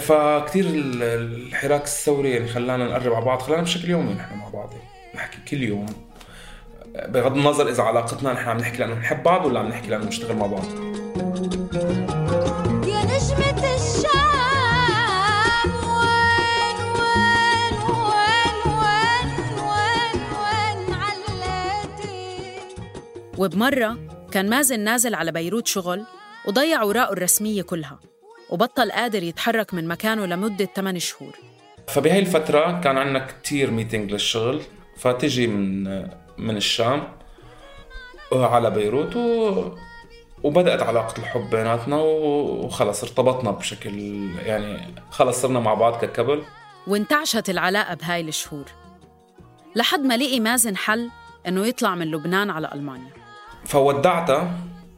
فكثير 0.00 0.64
ال- 0.64 1.02
الحراك 1.48 1.82
الثوري 1.82 2.30
يعني 2.30 2.48
خلانا 2.48 2.84
نقرب 2.88 3.12
على 3.14 3.24
بعض 3.24 3.42
خلانا 3.42 3.62
بشكل 3.62 3.90
يومي 3.90 4.14
نحن 4.14 4.38
مع 4.38 4.48
بعض 4.48 4.74
نحكي 5.14 5.38
كل 5.50 5.62
يوم. 5.62 5.86
بغض 7.08 7.36
النظر 7.36 7.68
إذا 7.68 7.82
علاقتنا 7.82 8.32
نحن 8.32 8.48
عم 8.48 8.56
نحكي 8.58 8.78
لأنه 8.78 8.94
نحب 8.94 9.22
بعض 9.22 9.44
ولا 9.44 9.60
عم 9.60 9.68
نحكي 9.68 9.88
لأنه 9.88 10.04
نشتغل 10.04 10.36
مع 10.36 10.46
بعض. 10.46 10.64
وبمرة 23.38 23.98
كان 24.32 24.50
مازن 24.50 24.80
نازل 24.80 25.14
على 25.14 25.32
بيروت 25.32 25.66
شغل 25.66 26.04
وضيع 26.46 26.82
أوراقه 26.82 27.12
الرسمية 27.12 27.62
كلها 27.62 27.98
وبطل 28.50 28.92
قادر 28.92 29.22
يتحرك 29.22 29.74
من 29.74 29.88
مكانه 29.88 30.26
لمدة 30.26 30.64
8 30.64 30.98
شهور. 30.98 31.38
فبهاي 31.88 32.18
الفترة 32.18 32.80
كان 32.80 32.98
عندنا 32.98 33.26
كتير 33.26 33.70
ميتينج 33.70 34.12
للشغل 34.12 34.62
فتجي 34.98 35.46
من 35.46 35.84
من 36.38 36.56
الشام 36.56 37.08
على 38.32 38.70
بيروت 38.70 39.16
و 39.16 39.62
وبدأت 40.42 40.82
علاقة 40.82 41.18
الحب 41.18 41.50
بيناتنا 41.50 41.96
وخلص 41.96 43.02
ارتبطنا 43.02 43.50
بشكل 43.50 43.98
يعني 44.46 44.94
خلص 45.10 45.42
صرنا 45.42 45.60
مع 45.60 45.74
بعض 45.74 46.04
ككبل 46.04 46.42
وانتعشت 46.86 47.50
العلاقة 47.50 47.94
بهاي 47.94 48.20
الشهور 48.20 48.64
لحد 49.76 50.00
ما 50.00 50.16
لقي 50.16 50.40
مازن 50.40 50.76
حل 50.76 51.10
إنه 51.48 51.66
يطلع 51.66 51.94
من 51.94 52.10
لبنان 52.10 52.50
على 52.50 52.70
ألمانيا. 52.74 53.23
فودعتها 53.66 54.50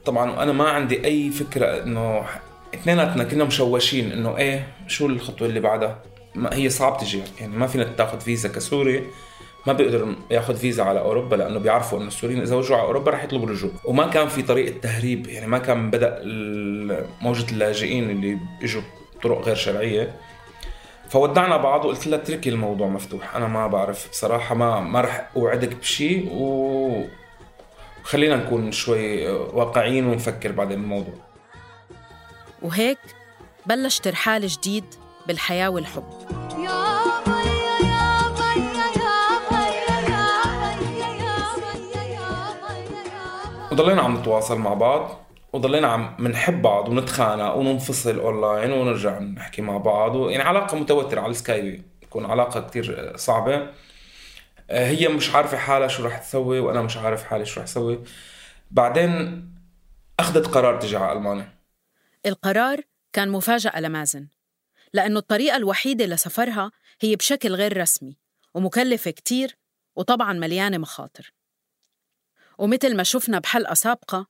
طبعا 0.05 0.31
وأنا 0.31 0.52
ما 0.52 0.68
عندي 0.68 1.05
أي 1.05 1.31
فكرة 1.31 1.83
إنه 1.83 2.22
اثنيناتنا 2.74 3.24
كنا 3.24 3.44
مشوشين 3.44 4.12
إنه 4.12 4.37
إيه 4.37 4.66
شو 4.87 5.07
الخطوة 5.07 5.48
اللي 5.48 5.61
بعدها؟ 5.61 5.98
ما 6.35 6.55
هي 6.55 6.70
صعب 6.70 6.98
تجي. 6.98 7.22
يعني 7.40 7.57
ما 7.57 7.66
فينا 7.66 7.85
تاخذ 7.85 8.20
فيزا 8.20 8.48
كسوري 8.48 9.05
ما 9.66 9.72
بيقدر 9.72 10.14
ياخذ 10.31 10.57
فيزا 10.57 10.83
على 10.83 11.00
أوروبا 11.00 11.37
لأنه 11.37 11.59
بيعرفوا 11.59 11.98
إنه 11.98 12.09
السوريين 12.09 12.40
إذا 12.40 12.57
وجوا 12.57 12.76
على 12.76 12.87
أوروبا 12.87 13.11
رح 13.11 13.24
يطلبوا 13.24 13.46
الرجوع. 13.46 13.70
وما 13.85 14.07
كان 14.07 14.29
في 14.29 14.42
طريقة 14.42 14.79
تهريب 14.79 15.26
يعني 15.26 15.46
ما 15.46 15.59
كان 15.59 15.90
بدأ 15.90 16.20
موجة 17.20 17.52
اللاجئين 17.52 18.11
اللي 18.11 18.38
إجوا 18.62 18.83
بطرق 19.18 19.42
غير 19.42 19.55
شرعية. 19.55 20.14
فودعنا 21.09 21.57
بعض 21.57 21.85
وقلت 21.85 22.07
لها 22.07 22.18
اتركي 22.18 22.50
الموضوع 22.50 22.88
مفتوح 22.88 23.37
أنا 23.37 23.46
ما 23.46 23.66
بعرف. 23.66 24.11
بصراحه 24.11 24.55
ما 24.55 24.81
ما 24.81 25.00
رح 25.00 25.31
أوعدك 25.37 25.76
بشيء 25.76 26.29
و 26.33 27.05
خلينا 28.07 28.37
نكون 28.37 28.73
شوي 28.73 29.29
واقعيين 29.31 30.07
ونفكر 30.07 30.53
بعدين 30.53 30.81
بالموضوع 30.81 31.14
وهيك 32.62 32.99
بلش 33.66 33.99
ترحال 33.99 34.47
جديد 34.47 34.85
بالحياة 35.27 35.69
والحب. 35.69 36.05
وضلينا 43.73 44.03
عم 44.03 44.16
نتواصل 44.16 44.59
مع 44.59 44.75
بعض 44.75 45.11
وضلينا 45.53 45.88
عم 45.88 46.16
بنحب 46.19 46.62
بعض 46.62 46.88
ونتخانق 46.88 47.55
وننفصل 47.55 48.19
اونلاين 48.19 48.73
ونرجع 48.73 49.19
نحكي 49.19 49.62
مع 49.62 49.77
بعض 49.77 50.31
يعني 50.31 50.42
علاقة 50.42 50.79
متوترة 50.79 51.21
على 51.21 51.31
السكايب 51.31 51.83
تكون 52.03 52.27
علاقة 52.27 52.61
كتير 52.61 53.12
صعبة. 53.16 53.66
هي 54.70 55.09
مش 55.09 55.35
عارفة 55.35 55.57
حالها 55.57 55.88
شو 55.88 56.07
رح 56.07 56.18
تسوي 56.18 56.61
وأنا 56.61 56.83
مش 56.83 56.96
عارف 56.96 57.24
حالي 57.24 57.46
شو 57.46 57.61
رح 57.61 57.64
أسوي. 57.64 58.05
بعدين 58.70 59.44
أخذت 60.20 60.46
قرار 60.46 60.81
تجي 60.81 60.96
على 60.96 61.18
ألمانيا. 61.18 61.59
القرار 62.26 62.81
كان 63.12 63.29
مفاجأة 63.29 63.81
لمازن 63.81 64.29
لأنه 64.92 65.18
الطريقة 65.18 65.57
الوحيدة 65.57 66.07
لسفرها 66.07 66.70
هي 67.00 67.16
بشكل 67.16 67.55
غير 67.55 67.81
رسمي 67.81 68.16
ومكلفة 68.55 69.11
كتير 69.11 69.57
وطبعاً 69.96 70.33
مليانة 70.33 70.79
مخاطر. 70.79 71.33
ومثل 72.59 72.96
ما 72.96 73.02
شفنا 73.02 73.38
بحلقة 73.38 73.74
سابقة 73.74 74.26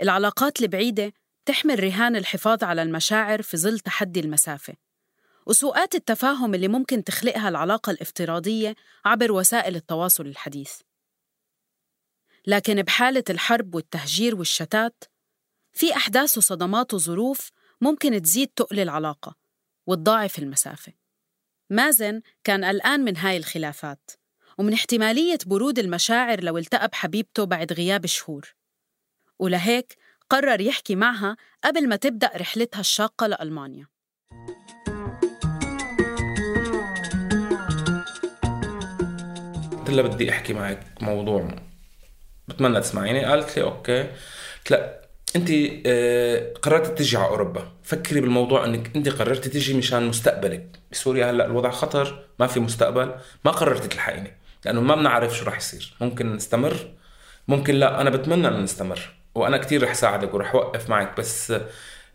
العلاقات 0.00 0.62
البعيدة 0.62 1.12
بتحمل 1.44 1.84
رهان 1.84 2.16
الحفاظ 2.16 2.64
على 2.64 2.82
المشاعر 2.82 3.42
في 3.42 3.56
ظل 3.56 3.78
تحدي 3.78 4.20
المسافة. 4.20 4.74
وسوءات 5.46 5.94
التفاهم 5.94 6.54
اللي 6.54 6.68
ممكن 6.68 7.04
تخلقها 7.04 7.48
العلاقة 7.48 7.90
الافتراضية 7.90 8.74
عبر 9.04 9.32
وسائل 9.32 9.76
التواصل 9.76 10.26
الحديث. 10.26 10.80
لكن 12.46 12.82
بحالة 12.82 13.24
الحرب 13.30 13.74
والتهجير 13.74 14.36
والشتات 14.36 15.04
في 15.72 15.96
أحداث 15.96 16.38
وصدمات 16.38 16.94
وظروف 16.94 17.50
ممكن 17.80 18.22
تزيد 18.22 18.48
تقل 18.48 18.80
العلاقة 18.80 19.36
وتضاعف 19.86 20.38
المسافة. 20.38 20.92
مازن 21.70 22.20
كان 22.44 22.64
قلقان 22.64 23.00
من 23.00 23.16
هاي 23.16 23.36
الخلافات 23.36 24.10
ومن 24.58 24.72
احتمالية 24.72 25.38
برود 25.46 25.78
المشاعر 25.78 26.44
لو 26.44 26.58
التقى 26.58 26.88
بحبيبته 26.88 27.44
بعد 27.44 27.72
غياب 27.72 28.06
شهور. 28.06 28.54
ولهيك 29.38 29.96
قرر 30.30 30.60
يحكي 30.60 30.94
معها 30.94 31.36
قبل 31.64 31.88
ما 31.88 31.96
تبدأ 31.96 32.30
رحلتها 32.36 32.80
الشاقة 32.80 33.26
لألمانيا. 33.26 33.86
لها 39.92 40.04
بدي 40.04 40.30
أحكي 40.30 40.52
معك 40.52 40.80
موضوع. 41.00 41.48
بتمنى 42.48 42.80
تسمعيني. 42.80 43.24
قالت 43.24 43.56
لي 43.56 43.62
أوكي. 43.62 44.02
قلت 44.02 44.70
لها 44.70 45.00
أنت 45.36 45.50
آه، 45.86 46.52
قررت 46.62 46.98
تجي 46.98 47.16
على 47.16 47.28
أوروبا. 47.28 47.72
فكري 47.82 48.20
بالموضوع 48.20 48.64
إنك 48.64 48.96
أنت 48.96 49.08
قررتي 49.08 49.48
تجي 49.48 49.74
مشان 49.74 50.06
مستقبلك. 50.06 50.78
بسوريا 50.92 51.30
هلأ 51.30 51.46
الوضع 51.46 51.70
خطر 51.70 52.24
ما 52.38 52.46
في 52.46 52.60
مستقبل. 52.60 53.14
ما 53.44 53.50
قررتي 53.50 53.88
تلحقيني 53.88 54.36
لأنه 54.64 54.80
ما 54.80 54.94
بنعرف 54.94 55.36
شو 55.36 55.44
رح 55.44 55.56
يصير. 55.56 55.94
ممكن 56.00 56.32
نستمر 56.32 56.76
ممكن 57.48 57.74
لا. 57.74 58.00
أنا 58.00 58.10
بتمنى 58.10 58.48
ان 58.48 58.62
نستمر 58.62 59.00
وأنا 59.34 59.58
كتير 59.58 59.82
رح 59.82 59.94
ساعدك 59.94 60.34
ورح 60.34 60.54
اوقف 60.54 60.90
معك. 60.90 61.18
بس 61.18 61.54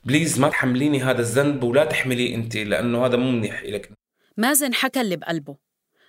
بليز 0.04 0.40
ما 0.40 0.50
تحمليني 0.50 1.04
هذا 1.04 1.20
الذنب 1.22 1.64
ولا 1.64 1.86
تحمليه 1.86 2.36
أنت 2.36 2.58
لأنه 2.58 3.06
هذا 3.06 3.18
مو 3.18 3.32
منيح 3.32 3.64
لك. 3.64 3.92
مازن 4.38 4.74
حكى 4.74 5.02
اللي 5.02 5.16
بقلبه. 5.16 5.58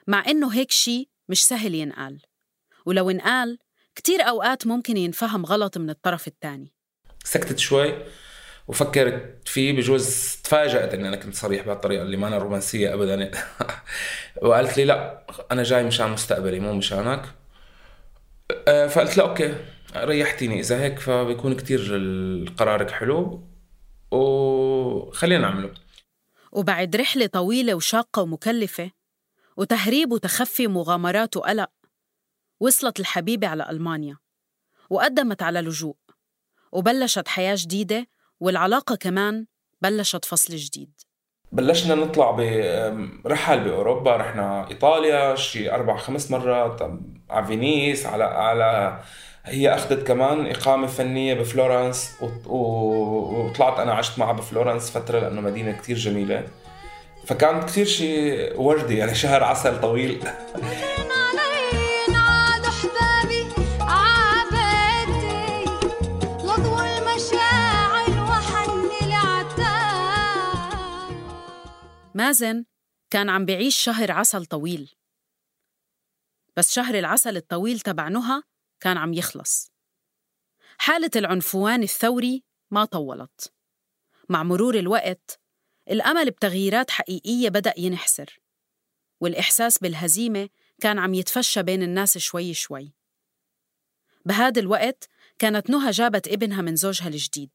مع 0.07 0.25
إنه 0.29 0.55
هيك 0.55 0.71
شي 0.71 1.09
مش 1.29 1.47
سهل 1.47 1.75
ينقال. 1.75 2.21
ولو 2.87 3.11
انقال 3.11 3.59
كتير 3.95 4.21
أوقات 4.21 4.67
ممكن 4.67 4.97
ينفهم 4.97 5.47
غلط 5.47 5.79
من 5.79 5.91
الطرف 5.91 6.29
الثاني 6.29 6.73
سكتت 7.25 7.59
شوي 7.59 7.95
وفكرت 8.69 9.49
فيه 9.49 9.73
بجوز 9.73 10.37
تفاجأت 10.45 10.95
اني 10.95 11.09
أنا 11.09 11.17
كنت 11.17 11.35
صريح 11.35 11.67
بهالطريقة 11.67 12.03
اللي 12.03 12.17
ما 12.17 12.29
أنا 12.29 12.39
رومانسية 12.39 12.95
ابدا. 12.95 13.31
وقالت 14.43 14.77
لي 14.77 14.85
لا 14.85 15.27
أنا 15.53 15.63
جاي 15.63 15.85
مشان 15.85 16.11
مستقبلي 16.11 16.61
مو 16.61 16.73
مشانك. 16.73 17.23
آه، 18.69 18.87
فقلت 18.87 19.17
لها 19.17 19.27
أوكي. 19.27 19.55
ريحتيني 19.97 20.61
إذا 20.61 20.81
هيك 20.81 20.99
فبيكون 20.99 21.55
كتير 21.55 21.81
قرارك 22.59 22.91
حلو. 22.91 23.43
وخلينا 24.11 25.49
نعمله. 25.49 25.71
وبعد 26.53 26.97
رحلة 26.97 27.27
طويلة 27.27 27.75
وشاقة 27.75 28.23
ومكلفة 28.23 28.91
وتهريب 29.59 30.13
وتخفي 30.13 30.67
مغامرات 30.67 31.37
وقلق 31.37 31.71
وصلت 32.61 33.01
الحبيبة 33.01 33.49
على 33.49 33.71
ألمانيا 33.71 34.17
وقدمت 34.91 35.43
على 35.43 35.61
لجوء 35.61 35.97
وبلشت 36.73 37.29
حياة 37.29 37.57
جديدة 37.59 38.07
والعلاقة 38.41 38.97
كمان 38.97 39.47
بلشت 39.81 40.25
فصل 40.25 40.57
جديد. 40.57 40.91
بلشنا 41.53 41.95
نطلع 41.95 42.31
برحل 43.25 43.65
بأوروبا 43.65 44.17
رحنا 44.17 44.71
إيطاليا 44.71 45.35
شي 45.35 45.71
أربع 45.71 45.97
خمس 45.97 46.31
مرات 46.31 46.83
على 47.31 47.47
فينيس 47.47 48.07
على 48.07 48.25
على 48.25 49.01
هي 49.45 49.75
أخذت 49.75 50.07
كمان 50.07 50.47
إقامة 50.47 50.87
فنية 50.87 51.35
بفلورنس 51.35 52.13
وطلعت 52.47 53.81
أنا 53.81 53.93
عشت 53.93 54.19
معها 54.19 54.33
بفلورنس 54.33 54.91
فترة 54.91 55.21
لأنه 55.21 55.41
مدينة 55.41 55.73
كتير 55.73 55.97
جميلة. 55.97 56.49
فكان 57.29 57.67
كتير 57.67 57.87
شيء 57.87 58.61
وردي 58.61 58.97
يعني 58.97 59.15
شهر 59.15 59.45
عسل 59.45 59.81
طويل. 59.81 60.29
مازن 72.15 72.65
كان 73.11 73.29
عم 73.31 73.45
بيعيش 73.45 73.77
شهر 73.77 74.13
عسل 74.13 74.47
طويل. 74.47 74.95
بس 76.57 76.73
شهر 76.73 76.95
العسل 76.95 77.37
الطويل 77.37 77.81
تبع 77.81 78.09
نهى 78.09 78.43
كان 78.81 78.97
عم 78.97 79.13
يخلص. 79.13 79.73
حالة 80.79 81.11
العنفوان 81.17 81.83
الثوري 81.83 82.45
ما 82.71 82.85
طولت. 82.85 83.53
مع 84.29 84.43
مرور 84.43 84.75
الوقت 84.75 85.41
الأمل 85.91 86.31
بتغييرات 86.31 86.91
حقيقية 86.91 87.49
بدأ 87.49 87.75
ينحسر 87.77 88.41
والإحساس 89.21 89.79
بالهزيمة 89.79 90.49
كان 90.81 90.99
عم 90.99 91.15
يتفشى 91.15 91.63
بين 91.63 91.83
الناس 91.83 92.19
شوي 92.19 92.55
شوي. 92.55 92.93
بهذا 94.25 94.61
الوقت 94.61 95.09
كانت 95.39 95.71
نهى 95.71 95.91
جابت 95.91 96.29
ابنها 96.29 96.63
من 96.63 96.77
زوجها 96.77 97.09
الجديد 97.09 97.51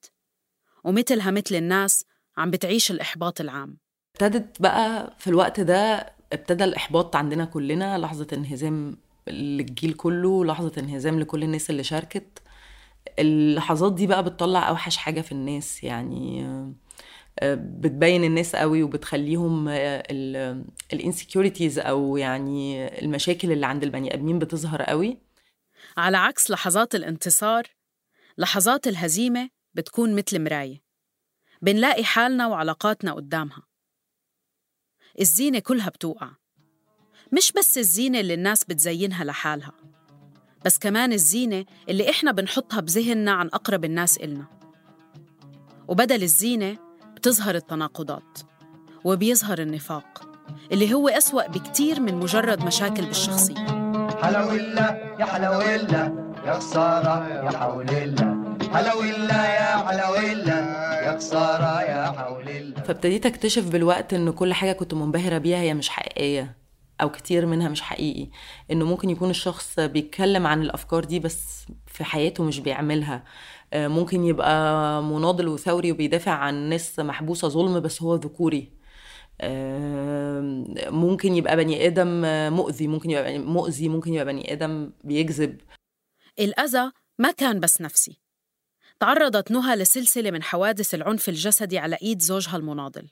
ومثلها 0.83 1.31
مثل 1.31 1.55
الناس 1.55 2.05
عم 2.37 2.51
بتعيش 2.51 2.91
الإحباط 2.91 3.41
العام. 3.41 3.77
ابتدت 4.15 4.61
بقى 4.61 5.15
في 5.19 5.27
الوقت 5.29 5.59
ده 5.59 6.13
ابتدى 6.33 6.63
الإحباط 6.63 7.15
عندنا 7.15 7.45
كلنا 7.45 7.97
لحظة 7.97 8.27
انهزام 8.33 8.97
للجيل 9.27 9.93
كله 9.93 10.45
لحظة 10.45 10.71
انهزام 10.77 11.19
لكل 11.19 11.43
الناس 11.43 11.69
اللي 11.69 11.83
شاركت. 11.83 12.39
اللحظات 13.19 13.93
دي 13.93 14.07
بقى 14.07 14.23
بتطلع 14.23 14.69
أوحش 14.69 14.97
حاجة 14.97 15.21
في 15.21 15.31
الناس 15.31 15.83
يعني 15.83 16.47
بتبين 17.43 18.23
الناس 18.23 18.55
قوي 18.55 18.83
وبتخليهم 18.83 19.69
الانسكيورتيز 20.93 21.79
أو 21.79 22.17
يعني 22.17 22.87
المشاكل 23.01 23.51
اللي 23.51 23.65
عند 23.65 23.83
البني 23.83 24.13
آدمين 24.13 24.39
بتظهر 24.39 24.81
قوي. 24.81 25.17
على 25.97 26.17
عكس 26.17 26.51
لحظات 26.51 26.95
الانتصار 26.95 27.63
لحظات 28.37 28.87
الهزيمة 28.87 29.49
بتكون 29.73 30.15
مثل 30.15 30.43
مراية. 30.43 30.83
بنلاقي 31.61 32.03
حالنا 32.03 32.47
وعلاقاتنا 32.47 33.13
قدامها. 33.13 33.63
الزينة 35.19 35.59
كلها 35.59 35.89
بتوقع. 35.89 36.29
مش 37.31 37.51
بس 37.51 37.77
الزينة 37.77 38.19
اللي 38.19 38.33
الناس 38.33 38.63
بتزينها 38.63 39.23
لحالها 39.23 39.71
بس 40.65 40.79
كمان 40.79 41.13
الزينة 41.13 41.65
اللي 41.89 42.09
إحنا 42.09 42.31
بنحطها 42.31 42.79
بذهننا 42.79 43.31
عن 43.31 43.47
أقرب 43.47 43.85
الناس 43.85 44.17
إلنا. 44.17 44.45
وبدل 45.87 46.23
الزينة 46.23 46.77
بتظهر 47.23 47.55
التناقضات 47.55 48.39
وبيظهر 49.03 49.59
النفاق 49.59 50.29
اللي 50.71 50.93
هو 50.93 51.09
أسوأ 51.09 51.47
بكتير 51.47 51.99
من 51.99 52.15
مجرد 52.15 52.65
مشاكل 52.65 53.05
بالشخصية. 53.05 53.55
حلويلا 54.21 55.15
يا 55.19 55.25
حلويلا 55.25 56.33
يا 56.45 56.53
خسارة 56.53 57.27
يا 57.27 57.57
حوليلا. 57.57 58.57
حلويلا 58.73 59.55
يا 59.55 59.77
حلويلا 59.77 60.59
يا 61.05 61.17
خسارة 61.17 61.81
يا 61.81 62.11
حوليلا. 62.11 62.81
فابتديت 62.81 63.25
أكتشف 63.25 63.69
بالوقت 63.69 64.13
إن 64.13 64.31
كل 64.31 64.53
حاجة 64.53 64.71
كنت 64.71 64.93
منبهرة 64.93 65.37
بيها 65.37 65.57
هي 65.57 65.73
مش 65.73 65.89
حقيقية 65.89 66.57
أو 67.01 67.11
كتير 67.11 67.45
منها 67.45 67.69
مش 67.69 67.81
حقيقي. 67.81 68.29
إنه 68.71 68.85
ممكن 68.85 69.09
يكون 69.09 69.29
الشخص 69.29 69.79
بيتكلم 69.79 70.47
عن 70.47 70.61
الأفكار 70.61 71.03
دي 71.03 71.19
بس 71.19 71.65
في 71.87 72.03
حياته 72.03 72.43
مش 72.43 72.59
بيعملها. 72.59 73.15
آه، 73.15 73.23
ممكن 73.75 74.23
يبقى 74.23 75.03
مناضل 75.03 75.47
وثوري 75.47 75.91
وبيدافع 75.91 76.31
عن 76.31 76.69
ناس 76.69 76.99
محبوسة 76.99 77.47
ظلم 77.47 77.79
بس 77.79 78.01
هو 78.01 78.15
ذكوري. 78.15 78.71
آه، 79.41 80.41
ممكن 80.89 81.35
يبقى 81.35 81.55
بني 81.55 81.87
آدم 81.87 82.21
مؤذي 82.53 82.87
ممكن 82.87 83.09
يبقى 83.09 83.39
مؤذي 83.39 83.89
ممكن 83.89 84.13
يبقى 84.13 84.25
بني 84.25 84.53
آدم 84.53 84.91
بيكذب. 85.03 85.61
الأذى 86.39 86.91
ما 87.19 87.31
كان 87.31 87.59
بس 87.59 87.81
نفسي. 87.81 88.19
تعرضت 88.99 89.51
نهى 89.51 89.75
لسلسلة 89.75 90.31
من 90.31 90.43
حوادث 90.43 90.93
العنف 90.93 91.29
الجسدي 91.29 91.77
على 91.77 91.97
إيد 92.01 92.21
زوجها 92.21 92.57
المناضل. 92.57 93.09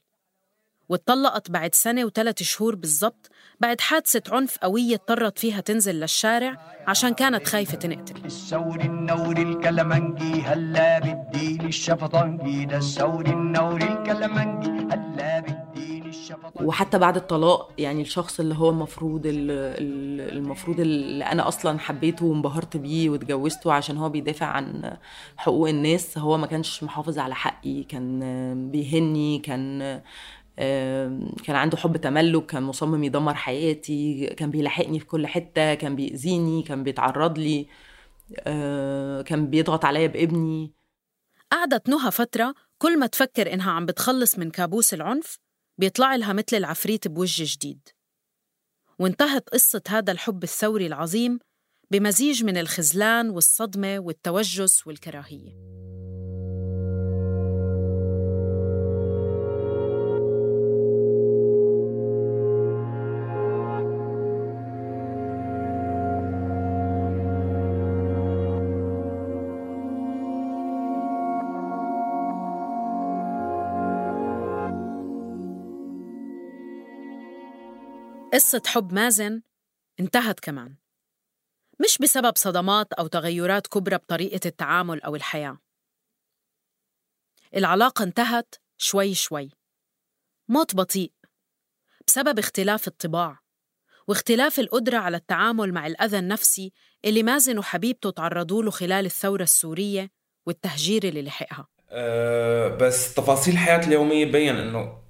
واتطلقت 0.91 1.51
بعد 1.51 1.75
سنة 1.75 2.05
وثلاث 2.05 2.43
شهور 2.43 2.75
بالضبط 2.75 3.29
بعد 3.59 3.81
حادثة 3.81 4.35
عنف 4.35 4.57
قوية 4.57 4.95
اضطرت 4.95 5.39
فيها 5.39 5.61
تنزل 5.61 5.95
للشارع 5.95 6.57
عشان 6.87 7.13
كانت 7.13 7.47
خايفة 7.47 7.77
تنقتل. 7.77 8.25
الثور 8.25 8.79
النور 8.81 9.37
الكلمنجي 9.37 10.41
هلا 10.41 10.99
بالدين 10.99 11.61
الشفطنجي 11.65 12.65
ده 12.65 12.77
الثور 12.77 13.25
النور 13.25 13.81
الكلمنجي 13.81 14.69
هلا 14.95 15.39
بالدين 15.39 16.05
الشفطنجي. 16.09 16.65
وحتى 16.65 16.97
بعد 16.99 17.15
الطلاق 17.15 17.71
يعني 17.77 18.01
الشخص 18.01 18.39
اللي 18.39 18.55
هو 18.55 18.69
المفروض 18.69 19.25
ال- 19.25 19.51
ال- 19.51 20.37
المفروض 20.37 20.79
اللي 20.79 21.23
أنا 21.25 21.47
أصلا 21.47 21.79
حبيته 21.79 22.25
وانبهرت 22.25 22.77
بيه 22.77 23.09
واتجوزته 23.09 23.73
عشان 23.73 23.97
هو 23.97 24.09
بيدافع 24.09 24.45
عن 24.45 24.97
حقوق 25.37 25.69
الناس 25.69 26.17
هو 26.17 26.37
ما 26.37 26.47
كانش 26.47 26.83
محافظ 26.83 27.19
على 27.19 27.35
حقي 27.35 27.83
كان 27.83 28.71
بيهني 28.71 29.39
كان 29.39 30.01
كان 31.43 31.55
عنده 31.55 31.77
حب 31.77 31.97
تملك 31.97 32.45
كان 32.45 32.63
مصمم 32.63 33.03
يدمر 33.03 33.33
حياتي 33.33 34.25
كان 34.25 34.51
بيلاحقني 34.51 34.99
في 34.99 35.05
كل 35.05 35.27
حتة 35.27 35.73
كان 35.73 35.95
بيأذيني 35.95 36.63
كان 36.63 36.83
بيتعرض 36.83 37.37
لي 37.37 37.67
آه، 38.39 39.21
كان 39.21 39.49
بيضغط 39.49 39.85
عليا 39.85 40.07
بابني. 40.07 40.73
قعدت 41.51 41.89
نهى 41.89 42.11
فترة 42.11 42.55
كل 42.77 42.99
ما 42.99 43.07
تفكر 43.07 43.53
إنها 43.53 43.71
عم 43.71 43.85
بتخلص 43.85 44.39
من 44.39 44.51
كابوس 44.51 44.93
العنف 44.93 45.39
بيطلع 45.77 46.15
لها 46.15 46.33
مثل 46.33 46.57
العفريت 46.57 47.07
بوجه 47.07 47.43
جديد. 47.47 47.89
وانتهت 48.99 49.49
قصة 49.49 49.81
هذا 49.87 50.11
الحب 50.11 50.43
الثوري 50.43 50.87
العظيم 50.87 51.39
بمزيج 51.91 52.43
من 52.43 52.57
الخذلان 52.57 53.29
والصدمة 53.29 53.99
والتوجس 53.99 54.87
والكراهية. 54.87 55.51
قصة 78.33 78.61
حب 78.67 78.93
مازن 78.93 79.41
انتهت 79.99 80.39
كمان. 80.39 80.75
مش 81.79 81.97
بسبب 82.01 82.35
صدمات 82.35 82.93
أو 82.93 83.07
تغيرات 83.07 83.67
كبرى 83.67 83.97
بطريقة 83.97 84.39
التعامل 84.45 85.01
أو 85.01 85.15
الحياة. 85.15 85.57
العلاقة 87.55 88.03
انتهت 88.03 88.55
شوي 88.77 89.13
شوي. 89.13 89.51
موت 90.47 90.75
بطيء 90.75 91.11
بسبب 92.07 92.39
اختلاف 92.39 92.87
الطباع 92.87 93.39
واختلاف 94.07 94.59
القدرة 94.59 94.97
على 94.97 95.17
التعامل 95.17 95.73
مع 95.73 95.87
الأذى 95.87 96.19
النفسي 96.19 96.73
اللي 97.05 97.23
مازن 97.23 97.57
وحبيبته 97.57 98.11
تعرضوا 98.11 98.63
له 98.63 98.71
خلال 98.71 99.05
الثورة 99.05 99.43
السورية 99.43 100.11
والتهجير 100.45 101.03
اللي 101.03 101.21
لحقها. 101.21 101.67
أه 101.89 102.67
بس 102.77 103.13
تفاصيل 103.13 103.57
حياتي 103.57 103.87
اليومية 103.87 104.31
بين 104.31 104.55
إنه 104.55 105.03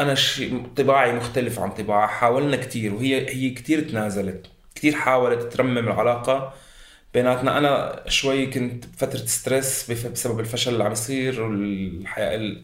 أنا 0.00 0.14
شي 0.14 0.50
طباعي 0.76 1.12
مختلف 1.12 1.58
عن 1.58 1.70
طباعها 1.70 2.06
حاولنا 2.06 2.56
كتير 2.56 2.94
وهي 2.94 3.30
هي 3.30 3.50
كتير 3.50 3.80
تنازلت. 3.80 4.46
كتير 4.74 4.94
حاولت 4.94 5.52
ترمم 5.52 5.78
العلاقة. 5.78 6.52
بيناتنا 7.14 7.58
أنا 7.58 8.02
شوي 8.08 8.46
كنت 8.46 8.86
بفترة 8.86 9.18
ستريس 9.18 9.90
بسبب 9.90 10.40
الفشل 10.40 10.72
اللي 10.72 10.84
عم 10.84 10.92
يصير 10.92 11.42
والحياة 11.42 12.56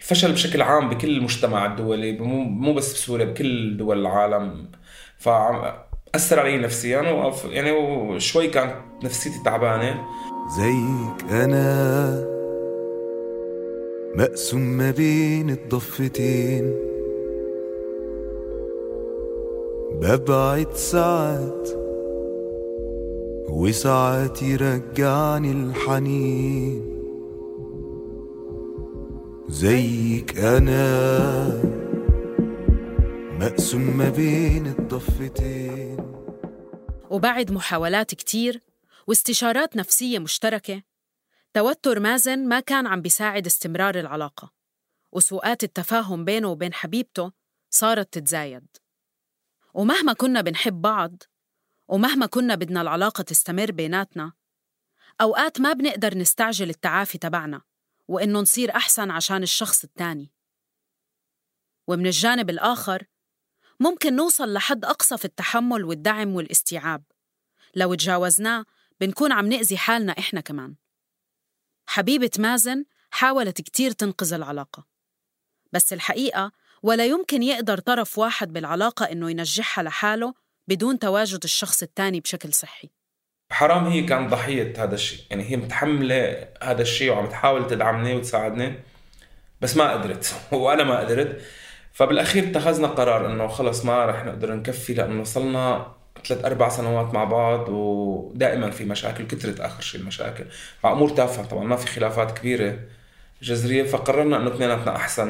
الفشل 0.00 0.32
بشكل 0.32 0.62
عام 0.62 0.88
بكل 0.88 1.16
المجتمع 1.16 1.66
الدولي 1.66 2.12
مو 2.12 2.74
بس 2.74 2.92
بسوريا 2.92 3.24
بكل 3.24 3.76
دول 3.76 4.00
العالم. 4.00 4.70
فأثر 5.18 6.40
علي 6.40 6.58
نفسيا 6.58 7.02
يعني 7.44 7.70
وشوي 7.70 8.48
كانت 8.48 8.74
نفسيتي 9.04 9.42
تعبانة. 9.44 10.04
زيك 10.56 11.30
أنا 11.30 12.37
مقسوم 14.18 14.60
ما 14.60 14.90
بين 14.90 15.50
الضفتين. 15.50 16.74
ببعد 20.00 20.72
ساعات 20.72 21.68
وساعات 23.48 24.42
يرجعني 24.42 25.52
الحنين. 25.52 26.82
زيك 29.48 30.38
أنا 30.38 31.62
مقسوم 33.40 33.96
ما 33.96 34.08
بين 34.08 34.66
الضفتين. 34.66 35.96
وبعد 37.10 37.52
محاولات 37.52 38.14
كتير 38.14 38.62
واستشارات 39.06 39.76
نفسية 39.76 40.18
مشتركة 40.18 40.87
توتر 41.54 42.00
مازن 42.00 42.48
ما 42.48 42.60
كان 42.60 42.86
عم 42.86 43.02
بيساعد 43.02 43.46
استمرار 43.46 44.00
العلاقة 44.00 44.52
وسوءات 45.12 45.64
التفاهم 45.64 46.24
بينه 46.24 46.48
وبين 46.48 46.74
حبيبته 46.74 47.32
صارت 47.70 48.12
تتزايد. 48.12 48.66
ومهما 49.74 50.12
كنا 50.12 50.40
بنحب 50.40 50.82
بعض 50.82 51.22
ومهما 51.88 52.26
كنا 52.26 52.54
بدنا 52.54 52.80
العلاقة 52.80 53.22
تستمر 53.22 53.72
بيناتنا 53.72 54.32
أوقات 55.20 55.60
ما 55.60 55.72
بنقدر 55.72 56.18
نستعجل 56.18 56.70
التعافي 56.70 57.18
تبعنا 57.18 57.62
وإنه 58.08 58.40
نصير 58.40 58.76
أحسن 58.76 59.10
عشان 59.10 59.42
الشخص 59.42 59.84
التاني. 59.84 60.32
ومن 61.86 62.06
الجانب 62.06 62.50
الآخر 62.50 63.06
ممكن 63.80 64.16
نوصل 64.16 64.52
لحد 64.52 64.84
أقصى 64.84 65.18
في 65.18 65.24
التحمل 65.24 65.84
والدعم 65.84 66.34
والإستيعاب. 66.34 67.04
لو 67.74 67.94
تجاوزناه 67.94 68.64
بنكون 69.00 69.32
عم 69.32 69.46
نأذي 69.46 69.76
حالنا 69.76 70.12
إحنا 70.18 70.40
كمان. 70.40 70.74
حبيبة 71.88 72.30
مازن 72.38 72.84
حاولت 73.10 73.60
كتير 73.60 73.90
تنقذ 73.90 74.32
العلاقة. 74.32 74.86
بس 75.72 75.92
الحقيقة 75.92 76.52
ولا 76.82 77.06
يمكن 77.06 77.42
يقدر 77.42 77.78
طرف 77.78 78.18
واحد 78.18 78.52
بالعلاقة 78.52 79.04
إنه 79.04 79.30
ينجحها 79.30 79.84
لحاله 79.84 80.34
بدون 80.68 80.98
تواجد 80.98 81.40
الشخص 81.44 81.82
التاني 81.82 82.20
بشكل 82.20 82.52
صحي. 82.52 82.90
حرام 83.52 83.86
هي 83.86 84.02
كانت 84.02 84.30
ضحية 84.30 84.84
هذا 84.84 84.94
الشيء. 84.94 85.20
يعني 85.30 85.50
هي 85.50 85.56
متحملة 85.56 86.48
هذا 86.62 86.82
الشيء 86.82 87.12
وعم 87.12 87.26
تحاول 87.26 87.66
تدعمني 87.66 88.14
وتساعدني 88.14 88.74
بس 89.60 89.76
ما 89.76 89.92
قدرت. 89.92 90.34
وأنا 90.52 90.84
ما 90.84 91.00
قدرت. 91.00 91.42
فبالأخير 91.92 92.44
اتخذنا 92.50 92.88
قرار 92.88 93.26
إنه 93.26 93.48
خلص 93.48 93.84
ما 93.84 94.06
رح 94.06 94.24
نقدر 94.24 94.54
نكفي 94.54 94.94
لأنه 94.94 95.20
وصلنا 95.20 95.97
ثلاث 96.28 96.44
أربع 96.44 96.68
سنوات 96.68 97.14
مع 97.14 97.24
بعض 97.24 97.68
ودائما 97.68 98.70
في 98.70 98.84
مشاكل 98.84 99.26
كثرت 99.26 99.60
آخر 99.60 99.82
شيء 99.82 100.00
المشاكل. 100.00 100.44
مع 100.84 100.92
أمور 100.92 101.08
تافهة 101.08 101.46
طبعا 101.46 101.64
ما 101.64 101.76
في 101.76 101.86
خلافات 101.86 102.38
كبيرة 102.38 102.78
جذرية. 103.42 103.82
فقررنا 103.82 104.36
إنه 104.36 104.54
اثنيناتنا 104.54 104.96
أحسن 104.96 105.28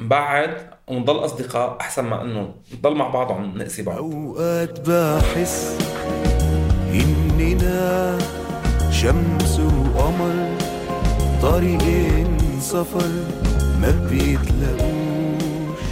نبعد 0.00 0.70
ونضل 0.88 1.24
أصدقاء 1.24 1.76
أحسن 1.80 2.04
ما 2.04 2.22
إنه 2.22 2.54
نضل 2.74 2.94
مع 2.94 3.08
بعض 3.08 3.30
وعم 3.30 3.58
نأذي 3.58 3.82
بعض. 3.82 3.98
أوقات 3.98 4.90
بحس 4.90 5.78
إننا 6.92 8.18
شمس 8.90 9.60
وقمر 9.60 10.56
طريقين 11.42 12.38
سفر 12.60 13.08
ما 13.80 14.08
بيتلاقوش. 14.10 15.82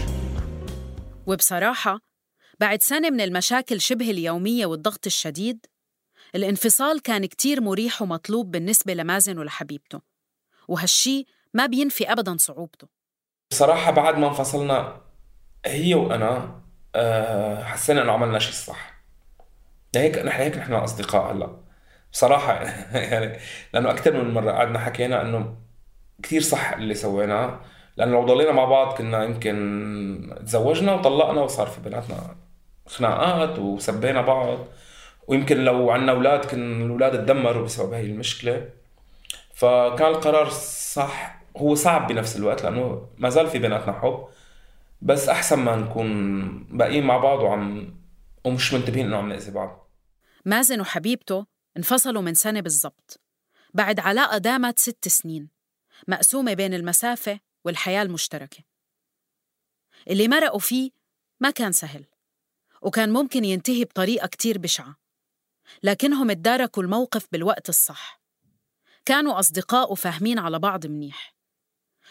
وبصراحة 1.27 1.99
بعد 2.61 2.83
سنة 2.83 3.11
من 3.11 3.21
المشاكل 3.21 3.81
شبه 3.81 4.11
اليومية 4.11 4.67
والضغط 4.67 5.07
الشديد 5.07 5.67
الانفصال 6.35 7.03
كان 7.03 7.27
كتير 7.27 7.61
مريح 7.61 8.03
ومطلوب 8.03 8.51
بالنسبة 8.51 8.95
لمازن 8.95 9.39
ولحبيبته 9.39 10.01
وهالشي 10.69 11.27
ما 11.55 11.67
بينفي 11.67 12.13
أبدا 12.13 12.37
صعوبته. 12.37 12.89
بصراحة 13.51 13.91
بعد 13.91 14.19
ما 14.19 14.29
انفصلنا 14.29 15.01
هي 15.67 15.95
وأنا 15.95 16.61
آه، 16.95 17.65
حسينا 17.65 18.03
إنه 18.03 18.13
عملنا 18.13 18.39
شيء 18.39 18.53
صح. 18.53 19.03
هيك 19.97 20.19
نحن 20.19 20.43
هيك 20.43 20.57
نحن 20.59 20.73
أصدقاء 20.73 21.33
هلأ. 21.33 21.61
بصراحة 22.13 22.63
يعني 23.13 23.39
لأنه 23.73 23.91
أكثر 23.91 24.25
من 24.25 24.35
مرة 24.35 24.53
قعدنا 24.53 24.79
حكينا 24.79 25.23
إنه 25.23 25.57
كثير 26.23 26.41
صح 26.43 26.73
اللي 26.73 26.95
سويناه. 26.95 27.61
لأنه 27.97 28.13
لو 28.13 28.27
ضلينا 28.27 28.53
مع 28.53 28.65
بعض 28.65 28.97
كنا 28.97 29.25
يمكن 29.25 30.37
تزوجنا 30.47 30.95
وطلقنا 30.95 31.41
وصار 31.41 31.67
في 31.67 31.81
بيناتنا 31.81 32.37
خناقات 32.87 33.59
وسبينا 33.59 34.23
بعض. 34.23 34.59
ويمكن 35.27 35.65
لو 35.65 35.91
عنا 35.91 36.13
أولاد 36.13 36.45
كان 36.45 36.83
الأولاد 36.83 37.13
تدمروا 37.13 37.65
بسبب 37.65 37.93
هاي 37.93 38.07
المشكلة. 38.07 38.69
فكان 39.55 40.07
القرار 40.07 40.49
صح 40.95 41.43
هو 41.57 41.75
صعب 41.75 42.09
بنفس 42.09 42.37
الوقت 42.37 42.63
لأنه 42.63 43.09
ما 43.19 43.29
زال 43.29 43.47
في 43.47 43.59
بيناتنا 43.59 43.93
حب. 43.93 44.25
بس 45.03 45.29
أحسن 45.29 45.59
ما 45.59 45.77
نكون 45.77 46.49
باقيين 46.65 47.05
مع 47.07 47.17
بعض 47.17 47.39
وعم 47.39 47.95
ومش 48.45 48.75
منتبهين 48.75 49.07
إنه 49.07 49.17
عم 49.17 49.29
نأذي 49.29 49.51
بعض. 49.51 49.89
مازن 50.45 50.81
وحبيبته 50.81 51.47
انفصلوا 51.77 52.23
من 52.23 52.35
سنة 52.35 52.61
بالضبط. 52.61 53.21
بعد 53.75 54.01
علاقة 54.01 54.39
دامت 54.39 54.79
ست 54.79 55.09
سنين. 55.09 55.49
مقسومة 56.09 56.55
بين 56.55 56.75
المسافة 56.75 57.46
والحياة 57.67 58.03
المشتركة. 58.03 58.65
اللي 60.11 60.29
مرقوا 60.29 60.59
فيه 60.59 60.91
ما 61.41 61.51
كان 61.51 61.73
سهل 61.73 62.05
وكان 62.83 63.13
ممكن 63.13 63.45
ينتهي 63.45 63.85
بطريقة 63.85 64.27
كتير 64.27 64.59
بشعة 64.59 64.97
لكنهم 65.83 66.31
اتداركوا 66.31 66.83
الموقف 66.83 67.27
بالوقت 67.33 67.69
الصح. 67.69 68.21
كانوا 69.05 69.39
أصدقاء 69.39 69.93
وفاهمين 69.93 70.39
على 70.39 70.59
بعض 70.59 70.87
منيح 70.87 71.35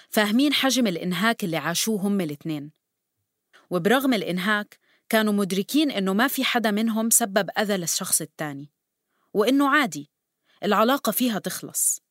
فاهمين 0.09 0.53
حجم 0.53 0.87
الإنهاك 0.87 1.43
اللي 1.43 1.57
عاشوه 1.57 2.01
هم 2.01 2.21
الاتنين. 2.21 2.71
وبرغم 3.69 4.13
الإنهاك 4.13 4.79
كانوا 5.09 5.33
مدركين 5.33 5.91
إنه 5.91 6.13
ما 6.13 6.27
في 6.27 6.43
حدا 6.43 6.71
منهم 6.71 7.09
سبب 7.09 7.49
أذى 7.59 7.77
للشخص 7.77 8.21
التاني 8.21 8.71
وإنه 9.33 9.69
عادي 9.69 10.11
العلاقة 10.63 11.11
فيها 11.11 11.39
تخلص. 11.39 12.04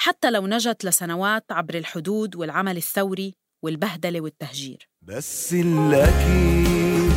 حتى 0.00 0.30
لو 0.30 0.46
نجت 0.46 0.84
لسنوات 0.84 1.44
عبر 1.50 1.74
الحدود 1.74 2.36
والعمل 2.36 2.76
الثوري 2.76 3.34
والبهدلة 3.64 4.20
والتهجير. 4.20 4.88
بس 5.02 5.52
الأكيد 5.52 7.12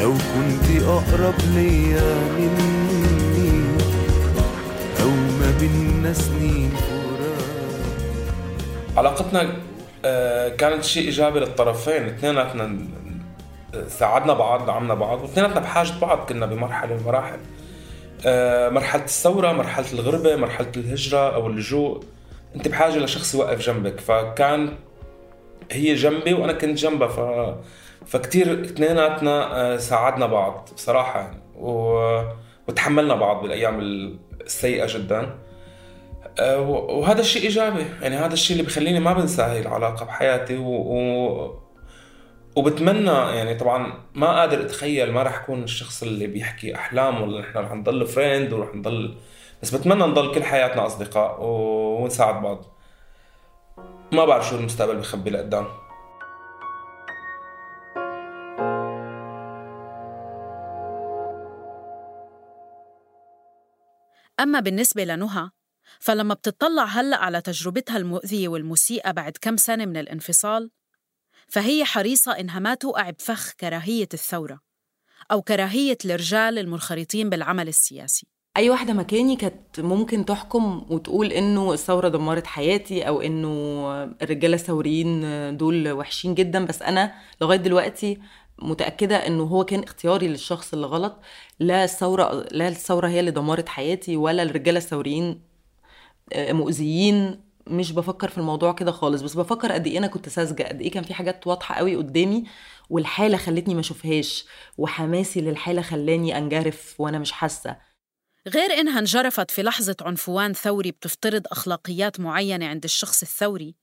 لو 0.00 0.12
كنت 0.12 0.82
أقرب 0.82 1.34
ليا 1.54 2.14
مني 2.28 3.78
أو 5.02 5.08
ما 5.08 5.58
بينا 5.60 6.12
سنين 6.12 6.70
فراق 6.70 7.46
علاقتنا 8.96 9.56
آه، 10.04 10.48
كانت 10.48 10.84
شيء 10.84 11.04
إيجابي 11.04 11.40
للطرفين. 11.40 12.04
اثنيناتنا 12.04 12.78
ساعدنا 13.88 14.32
بعض 14.32 14.66
دعمنا 14.66 14.94
بعض 14.94 15.20
واثنيناتنا 15.22 15.60
بحاجة 15.60 15.92
بعض 16.00 16.18
كنا 16.28 16.46
بمرحلة 16.46 16.94
من 16.94 17.00
المراحل 17.00 17.38
آه، 17.38 17.61
مرحلة 18.70 19.04
الثورة 19.04 19.52
مرحلة 19.52 19.92
الغربة 19.92 20.36
مرحلة 20.36 20.72
الهجرة 20.76 21.34
أو 21.34 21.46
اللجوء. 21.46 22.00
أنت 22.56 22.68
بحاجة 22.68 22.98
لشخص 22.98 23.34
يوقف 23.34 23.60
جنبك 23.60 24.00
فكان 24.00 24.74
هي 25.72 25.94
جنبي 25.94 26.34
وأنا 26.34 26.52
كنت 26.52 26.78
جنبها 26.78 27.08
ف 27.08 27.20
فكتير 28.06 28.64
اثنيناتنا 28.64 29.60
آه، 29.60 29.76
ساعدنا 29.76 30.26
بعض 30.26 30.68
بصراحة 30.74 31.20
يعني 31.20 31.42
و... 31.58 31.72
وتحملنا 32.68 33.14
بعض 33.14 33.42
بالأيام 33.42 33.80
السيئة 34.40 34.86
جدا. 34.86 35.34
آه، 36.40 36.60
وهذا 36.70 37.20
الشيء 37.20 37.42
إيجابي 37.42 37.84
يعني 38.02 38.16
هذا 38.16 38.32
الشيء 38.32 38.56
اللي 38.56 38.66
بخليني 38.68 39.00
ما 39.00 39.12
بنسى 39.12 39.42
هاي 39.42 39.60
العلاقة 39.60 40.04
بحياتي 40.06 40.56
و... 40.56 40.68
و... 40.68 41.62
وبتمنى 42.56 43.10
يعني 43.10 43.54
طبعا 43.54 43.92
ما 44.14 44.40
قادر 44.40 44.60
أتخيل 44.60 45.12
ما 45.12 45.22
راح 45.22 45.42
أكون 45.42 45.62
الشخص 45.62 46.02
اللي 46.02 46.26
بيحكي 46.26 46.74
أحلام 46.74 47.22
ولا 47.22 47.40
نحن 47.40 47.58
رح 47.58 47.72
نضل 47.72 48.06
فريند 48.06 48.52
ورح 48.52 48.74
نضل 48.74 49.18
بس 49.62 49.74
بتمنى 49.74 50.04
نضل 50.04 50.34
كل 50.34 50.42
حياتنا 50.42 50.86
أصدقاء 50.86 51.42
و... 51.42 51.46
ونساعد 52.02 52.42
بعض. 52.42 52.64
ما 54.12 54.24
بعرف 54.24 54.48
شو 54.48 54.56
المستقبل 54.56 54.96
بخبي 54.96 55.30
لقدام. 55.30 55.66
أما 64.40 64.60
بالنسبة 64.60 65.04
لنهى 65.04 65.50
فلما 66.00 66.34
بتطلع 66.34 66.84
هلأ 66.84 67.16
على 67.16 67.40
تجربتها 67.40 67.96
المؤذية 67.96 68.48
والمسيئة 68.48 69.10
بعد 69.10 69.36
كم 69.40 69.56
سنة 69.56 69.84
من 69.84 69.96
الانفصال 69.96 70.70
فهي 71.48 71.84
حريصة 71.84 72.32
إنها 72.32 72.58
ما 72.58 72.74
توقع 72.74 73.10
بفخ 73.10 73.52
كراهية 73.60 74.08
الثورة 74.14 74.60
أو 75.32 75.42
كراهية 75.42 75.98
الرجال 76.04 76.58
المنخرطين 76.58 77.30
بالعمل 77.30 77.68
السياسي. 77.68 78.26
أي 78.56 78.70
واحدة 78.70 78.92
مكاني 78.92 79.36
كانت 79.36 79.80
ممكن 79.80 80.24
تحكم 80.24 80.86
وتقول 80.90 81.32
إنه 81.32 81.72
الثورة 81.72 82.08
دمرت 82.08 82.46
حياتي 82.46 83.08
أو 83.08 83.20
إنه 83.20 83.48
الرجالة 84.22 84.54
الثوريين 84.54 85.56
دول 85.56 85.92
وحشين 85.92 86.34
جدا 86.34 86.64
بس 86.66 86.82
أنا 86.82 87.14
لغاية 87.40 87.58
دلوقتي 87.58 88.18
متأكدة 88.58 89.26
إنه 89.26 89.42
هو 89.42 89.64
كان 89.64 89.82
اختياري 89.82 90.28
للشخص 90.28 90.72
اللي 90.72 90.86
غلط. 90.86 91.20
لا 91.60 91.84
الثورة 91.84 92.46
لا 92.50 92.68
الثورة 92.68 93.08
هي 93.08 93.20
اللي 93.20 93.30
دمرت 93.30 93.68
حياتي 93.68 94.16
ولا 94.16 94.42
الرجالة 94.42 94.78
الثوريين 94.78 95.42
مؤذيين 96.36 97.40
مش 97.66 97.92
بفكر 97.92 98.28
في 98.28 98.38
الموضوع 98.38 98.72
كده 98.72 98.92
خالص 98.92 99.22
بس 99.22 99.34
بفكر 99.34 99.72
قد 99.72 99.86
إيه 99.86 99.98
أنا 99.98 100.06
كنت 100.06 100.28
ساذجة 100.28 100.62
قد 100.62 100.80
إيه 100.80 100.90
كان 100.90 101.04
في 101.04 101.14
حاجات 101.14 101.46
واضحة 101.46 101.74
قوي 101.74 101.96
قدامي 101.96 102.44
والحالة 102.90 103.36
خلتني 103.36 103.74
ما 103.74 103.80
أشوفهاش 103.80 104.44
وحماسي 104.78 105.40
للحالة 105.40 105.82
خلاني 105.82 106.38
أنجرف 106.38 107.00
وأنا 107.00 107.18
مش 107.18 107.32
حاسة. 107.32 107.76
غير 108.48 108.70
إنها 108.70 108.98
انجرفت 108.98 109.50
في 109.50 109.62
لحظة 109.62 109.96
عنفوان 110.00 110.52
ثوري 110.52 110.90
بتفترض 110.90 111.42
أخلاقيات 111.46 112.20
معينة 112.20 112.66
عند 112.66 112.84
الشخص 112.84 113.22
الثوري. 113.22 113.76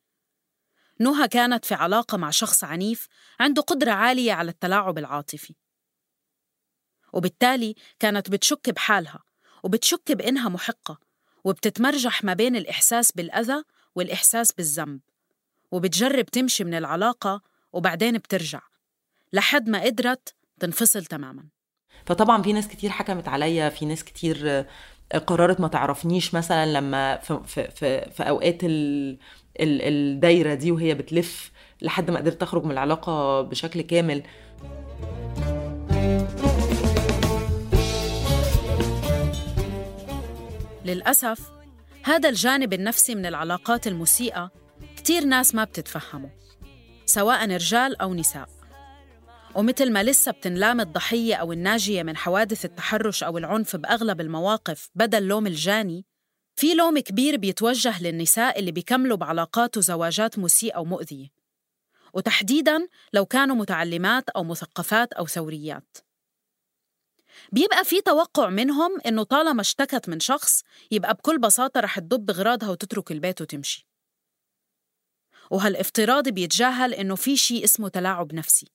نهى 1.00 1.28
كانت 1.28 1.66
في 1.66 1.74
علاقة 1.74 2.18
مع 2.18 2.30
شخص 2.30 2.64
عنيف 2.64 3.08
عنده 3.40 3.62
قدرة 3.62 3.92
عالية 3.92 4.34
على 4.34 4.52
التلاعب 4.52 4.98
العاطفي. 4.98 5.56
وبالتالي 7.14 7.76
كانت 8.00 8.30
بتشك 8.30 8.70
بحالها 8.70 9.24
وبتشك 9.64 10.12
بإنها 10.12 10.50
محقة. 10.50 11.09
وبتتمرجح 11.44 12.24
ما 12.24 12.34
بين 12.34 12.56
الإحساس 12.56 13.12
بالأذى 13.12 13.64
والإحساس 13.96 14.52
بالذنب. 14.52 15.00
وبتجرب 15.72 16.26
تمشي 16.26 16.64
من 16.64 16.74
العلاقة 16.74 17.42
وبعدين 17.74 18.18
بترجع. 18.18 18.62
لحد 19.34 19.70
ما 19.70 19.84
قدرت 19.84 20.36
تنفصل 20.60 21.06
تماماً. 21.06 21.44
فطبعا 22.06 22.42
في 22.42 22.54
ناس 22.54 22.68
كتير 22.68 22.90
حكمت 22.90 23.28
عليا 23.28 23.70
في 23.70 23.86
ناس 23.86 24.04
كتير 24.04 24.66
قررت 25.28 25.60
ما 25.60 25.68
تعرفنيش 25.68 26.34
مثلا 26.34 26.74
لما 26.74 27.18
في, 27.18 27.40
في, 27.48 27.72
في, 27.72 28.12
في 28.12 28.24
أوقات 28.24 28.64
ال 28.64 29.12
ال 29.60 29.82
الدايرة 29.82 30.54
دي 30.54 30.72
وهي 30.72 30.94
بتلف 30.96 31.52
لحد 31.82 32.12
ما 32.12 32.20
قدرت 32.20 32.44
أخرج 32.44 32.64
من 32.66 32.72
العلاقة 32.72 33.42
بشكل 33.42 33.82
كامل. 33.82 34.24
للأسف 40.86 41.52
هذا 42.04 42.30
الجانب 42.30 42.74
النفسي 42.74 43.16
من 43.16 43.26
العلاقات 43.26 43.88
المسيئة 43.88 44.52
كتير 44.98 45.26
ناس 45.26 45.56
ما 45.56 45.64
بتتفهمه 45.64 46.30
سواء 47.06 47.52
رجال 47.52 48.02
أو 48.02 48.14
نساء. 48.14 48.50
ومثل 49.56 49.92
ما 49.92 50.04
لسه 50.04 50.32
بتنلام 50.32 50.80
الضحية 50.82 51.36
أو 51.36 51.54
الناجية 51.54 52.04
من 52.04 52.18
حوادث 52.18 52.66
التحرش 52.66 53.24
أو 53.24 53.38
العنف 53.38 53.76
بأغلب 53.76 54.22
المواقف 54.22 54.90
بدل 54.96 55.24
لوم 55.24 55.48
الجاني 55.48 56.06
في 56.56 56.74
لوم 56.74 57.00
كبير 57.00 57.38
بيتوجه 57.38 58.04
للنساء 58.04 58.60
اللي 58.60 58.72
بيكملوا 58.72 59.18
بعلاقات 59.18 59.78
وزواجات 59.78 60.40
مسيئة 60.40 60.78
ومؤذية. 60.80 61.28
وتحديداً 62.14 62.88
لو 63.14 63.26
كانوا 63.26 63.56
متعلمات 63.56 64.30
أو 64.30 64.44
مثقفات 64.44 65.14
أو 65.14 65.28
ثوريات. 65.28 65.98
بيبقى 67.52 67.86
في 67.86 68.02
توقع 68.02 68.50
منهم 68.50 69.00
إنه 69.06 69.24
طالما 69.24 69.62
اشتكت 69.62 70.10
من 70.10 70.20
شخص 70.20 70.64
يبقى 70.92 71.14
بكل 71.14 71.38
بساطة 71.38 71.80
رح 71.80 72.00
تدب 72.00 72.32
غراضها 72.32 72.70
وتترك 72.70 73.12
البيت 73.12 73.42
وتمشي. 73.42 73.88
وهالافتراض 75.52 76.30
بيتجاهل 76.30 76.94
إنه 76.94 77.16
في 77.16 77.38
شيء 77.38 77.64
اسمه 77.64 77.90
تلاعب 77.90 78.34
نفسي 78.34 78.72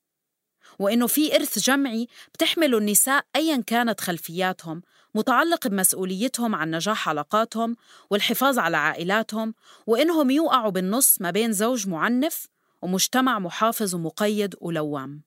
وإنه 0.78 1.06
في 1.06 1.36
إرث 1.36 1.58
جمعي 1.58 2.08
بتحمله 2.34 2.78
النساء 2.78 3.24
أيا 3.36 3.62
كانت 3.66 4.00
خلفياتهم 4.00 4.82
متعلق 5.14 5.68
بمسؤوليتهم 5.68 6.54
عن 6.54 6.70
نجاح 6.70 7.08
علاقاتهم 7.08 7.76
والحفاظ 8.10 8.58
على 8.58 8.76
عائلاتهم 8.76 9.54
وإنهم 9.86 10.30
يوقعوا 10.30 10.70
بالنص 10.70 11.20
ما 11.20 11.30
بين 11.30 11.52
زوج 11.52 11.88
معنف 11.88 12.46
ومجتمع 12.82 13.38
محافظ 13.38 13.94
ومقيد 13.94 14.54
ولوام. 14.60 15.22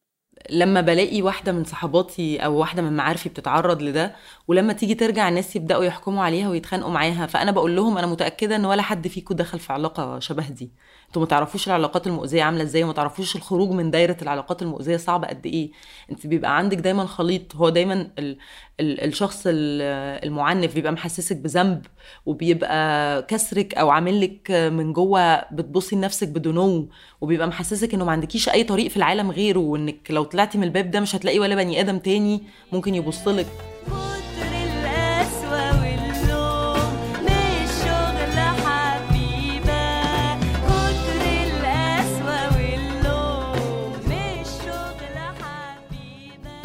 لما 0.49 0.81
بلاقي 0.81 1.21
واحدة 1.21 1.51
من 1.51 1.63
صحباتي 1.63 2.37
أو 2.37 2.55
واحدة 2.57 2.81
من 2.81 2.93
معارفي 2.95 3.29
بتتعرض 3.29 3.81
لده 3.81 4.15
ولما 4.47 4.73
تيجي 4.73 4.95
ترجع 4.95 5.29
الناس 5.29 5.55
يبدأوا 5.55 5.83
يحكموا 5.83 6.23
عليها 6.23 6.49
ويتخانقوا 6.49 6.91
معاها 6.91 7.25
فأنا 7.27 7.51
بقول 7.51 7.75
لهم 7.75 7.97
أنا 7.97 8.07
متأكدة 8.07 8.55
إن 8.55 8.65
ولا 8.65 8.81
حد 8.81 9.07
فيكم 9.07 9.35
دخل 9.35 9.59
في 9.59 9.73
علاقة 9.73 10.19
شبه 10.19 10.49
دي. 10.49 10.71
أنتوا 11.07 11.21
ما 11.21 11.27
تعرفوش 11.27 11.67
العلاقات 11.67 12.07
المؤذية 12.07 12.43
عاملة 12.43 12.63
إزاي 12.63 12.83
وما 12.83 12.93
تعرفوش 12.93 13.35
الخروج 13.35 13.69
من 13.69 13.91
دايرة 13.91 14.17
العلاقات 14.21 14.61
المؤذية 14.61 14.97
صعب 14.97 15.25
قد 15.25 15.45
إيه. 15.45 15.71
انت 16.11 16.27
بيبقى 16.27 16.57
عندك 16.57 16.77
دايما 16.77 17.05
خليط 17.05 17.55
هو 17.55 17.69
دايما 17.69 17.93
ال 18.19 18.37
ال 18.79 19.03
الشخص 19.03 19.43
ال- 19.47 19.81
المعنف 20.25 20.73
بيبقى 20.75 20.91
محسسك 20.91 21.35
بذنب 21.37 21.85
وبيبقى 22.25 23.21
كسرك 23.23 23.73
أو 23.75 23.89
عامل 23.89 24.39
من 24.49 24.93
جوه 24.93 25.35
بتبصي 25.53 25.95
لنفسك 25.95 26.27
بدنو 26.27 26.89
وبيبقى 27.21 27.47
محسسك 27.47 27.93
انه 27.93 28.05
ما 28.05 28.11
عندكيش 28.11 28.49
اي 28.49 28.63
طريق 28.63 28.87
في 28.87 28.97
العالم 28.97 29.31
غيره 29.31 29.59
وانك 29.59 30.11
لو 30.11 30.23
طلعتي 30.23 30.57
من 30.57 30.63
الباب 30.63 30.91
ده 30.91 30.99
مش 30.99 31.15
هتلاقي 31.15 31.39
ولا 31.39 31.55
بني 31.55 31.79
آدم 31.81 31.97
تاني 31.97 32.43
ممكن 32.73 32.95
يبص 32.95 33.27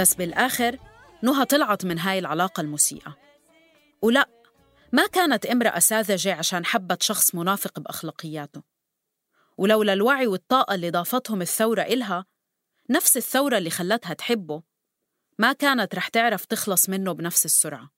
بس 0.03 0.15
بالآخر 0.15 0.79
نهى 1.23 1.45
طلعت 1.45 1.85
من 1.85 1.99
هاي 1.99 2.19
العلاقة 2.19 2.61
المسيئة. 2.61 3.17
ولا 4.03 4.29
ما 4.93 5.07
كانت 5.07 5.47
امرأة 5.47 5.79
ساذجة 5.79 6.35
عشان 6.35 6.65
حبت 6.65 7.03
شخص 7.03 7.35
منافق 7.35 7.81
بأخلاقياته. 7.81 8.63
ولولا 9.59 9.93
الوعي 9.93 10.27
والطاقة 10.27 10.75
اللي 10.75 10.91
ضافتهم 10.91 11.43
الثورة 11.43 11.83
إلها 11.83 12.25
نفس 12.91 13.17
الثورة 13.17 13.59
اللي 13.59 13.71
خلتها 13.71 14.15
تحبه 14.15 14.63
ما 15.39 15.53
كانت 15.53 15.95
رح 15.95 16.09
تعرف 16.09 16.45
تخلص 16.45 16.89
منه 16.89 17.13
بنفس 17.13 17.45
السرعة. 17.45 17.91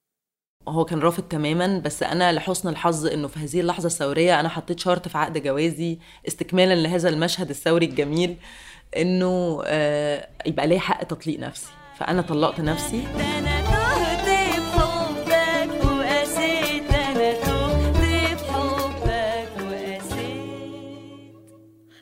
هو 0.68 0.84
كان 0.84 0.98
رافض 0.98 1.22
تماما 1.22 1.78
بس 1.78 2.02
أنا 2.02 2.32
لحسن 2.32 2.68
الحظ 2.68 3.06
إنه 3.06 3.28
في 3.28 3.38
هذه 3.38 3.60
اللحظة 3.60 3.86
الثورية 3.86 4.40
أنا 4.40 4.48
حطيت 4.48 4.80
شرط 4.80 5.08
في 5.08 5.18
عقد 5.18 5.38
جوازي 5.38 5.98
استكمالا 6.28 6.74
لهذا 6.74 7.08
المشهد 7.08 7.50
الثوري 7.50 7.86
الجميل 7.86 8.36
إنه 8.96 9.62
آه، 9.66 10.28
يبقى 10.46 10.66
لي 10.66 10.78
حق 10.78 11.02
تطليق 11.02 11.40
نفسي. 11.40 11.83
فأنا 11.98 12.22
طلقت 12.22 12.60
نفسي. 12.60 13.04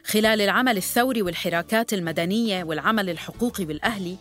خلال 0.05 0.41
العمل 0.41 0.77
الثوري 0.77 1.23
والحراكات 1.23 1.93
المدنية 1.93 2.65
والعمل 2.65 3.11
الحقوقي 3.11 3.65
والأهلي 3.65 4.17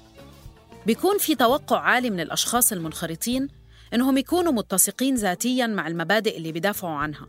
بيكون 0.85 1.17
في 1.17 1.35
توقع 1.35 1.79
عالي 1.79 2.09
من 2.09 2.19
الأشخاص 2.19 2.71
المنخرطين 2.71 3.47
إنهم 3.93 4.17
يكونوا 4.17 4.51
متسقين 4.51 5.15
ذاتياً 5.15 5.67
مع 5.67 5.87
المبادئ 5.87 6.37
اللي 6.37 6.51
بيدافعوا 6.51 6.95
عنها 6.95 7.27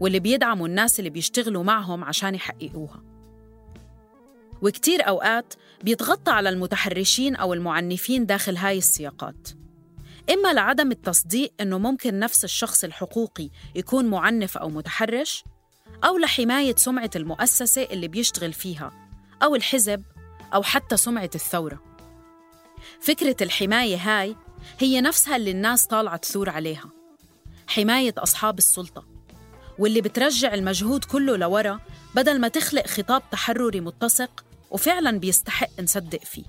واللي 0.00 0.20
بيدعموا 0.20 0.68
الناس 0.68 0.98
اللي 0.98 1.10
بيشتغلوا 1.10 1.62
معهم 1.64 2.04
عشان 2.04 2.34
يحققوها. 2.34 3.02
وكتير 4.62 5.08
أوقات 5.08 5.54
بيتغطى 5.82 6.30
على 6.30 6.48
المتحرشين 6.48 7.36
أو 7.36 7.54
المعنفين 7.54 8.26
داخل 8.26 8.56
هاي 8.56 8.78
السياقات. 8.78 9.48
إما 10.30 10.52
لعدم 10.52 10.90
التصديق 10.90 11.52
إنه 11.60 11.78
ممكن 11.78 12.18
نفس 12.18 12.44
الشخص 12.44 12.84
الحقوقي 12.84 13.50
يكون 13.74 14.06
معنف 14.06 14.58
أو 14.58 14.68
متحرش 14.68 15.44
أو 16.04 16.18
لحماية 16.18 16.76
سمعة 16.76 17.10
المؤسسة 17.16 17.82
اللي 17.82 18.08
بيشتغل 18.08 18.52
فيها 18.52 18.92
أو 19.42 19.54
الحزب 19.54 20.02
أو 20.54 20.62
حتى 20.62 20.96
سمعة 20.96 21.30
الثورة. 21.34 21.82
فكرة 23.00 23.36
الحماية 23.40 23.96
هاي 23.96 24.36
هي 24.78 25.00
نفسها 25.00 25.36
اللي 25.36 25.50
الناس 25.50 25.86
طالعة 25.86 26.16
تثور 26.16 26.50
عليها. 26.50 26.90
حماية 27.66 28.14
أصحاب 28.18 28.58
السلطة 28.58 29.04
واللي 29.78 30.00
بترجع 30.00 30.54
المجهود 30.54 31.04
كله 31.04 31.36
لورا 31.36 31.80
بدل 32.14 32.40
ما 32.40 32.48
تخلق 32.48 32.86
خطاب 32.86 33.22
تحرري 33.30 33.80
متسق 33.80 34.44
وفعلا 34.70 35.18
بيستحق 35.18 35.80
نصدق 35.80 36.24
فيه. 36.24 36.44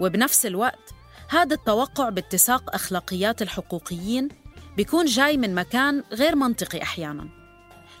وبنفس 0.00 0.46
الوقت 0.46 0.94
هذا 1.28 1.54
التوقع 1.54 2.08
باتساق 2.08 2.74
أخلاقيات 2.74 3.42
الحقوقيين 3.42 4.28
بيكون 4.76 5.04
جاي 5.04 5.36
من 5.36 5.54
مكان 5.54 6.02
غير 6.12 6.36
منطقي 6.36 6.82
أحياناً. 6.82 7.28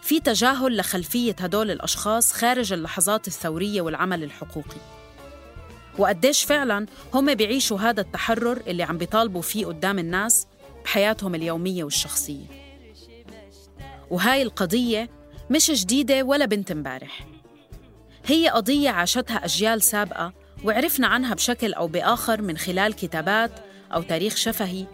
في 0.02 0.20
تجاهل 0.20 0.76
لخلفية 0.76 1.36
هدول 1.40 1.70
الأشخاص 1.70 2.32
خارج 2.32 2.72
اللحظات 2.72 3.28
الثورية 3.28 3.80
والعمل 3.80 4.24
الحقوقي. 4.24 4.80
وقديش 5.98 6.44
فعلا 6.44 6.86
هم 7.14 7.34
بيعيشوا 7.34 7.78
هذا 7.78 8.00
التحرر 8.00 8.62
اللي 8.66 8.82
عم 8.82 8.98
بيطالبوا 8.98 9.42
فيه 9.42 9.66
قدام 9.66 9.98
الناس 9.98 10.46
بحياتهم 10.84 11.34
اليومية 11.34 11.84
والشخصية. 11.84 12.44
وهاي 14.10 14.42
القضية 14.42 15.10
مش 15.50 15.70
جديدة 15.70 16.22
ولا 16.22 16.44
بنت 16.46 16.70
امبارح. 16.70 17.26
هي 18.26 18.48
قضية 18.48 18.90
عاشتها 18.90 19.44
أجيال 19.44 19.82
سابقة 19.82 20.32
وعرفنا 20.64 21.06
عنها 21.06 21.34
بشكل 21.34 21.74
أو 21.74 21.86
بآخر 21.86 22.42
من 22.42 22.56
خلال 22.56 22.94
كتابات 22.94 23.50
أو 23.94 24.02
تاريخ 24.02 24.36
شفهي 24.36 24.86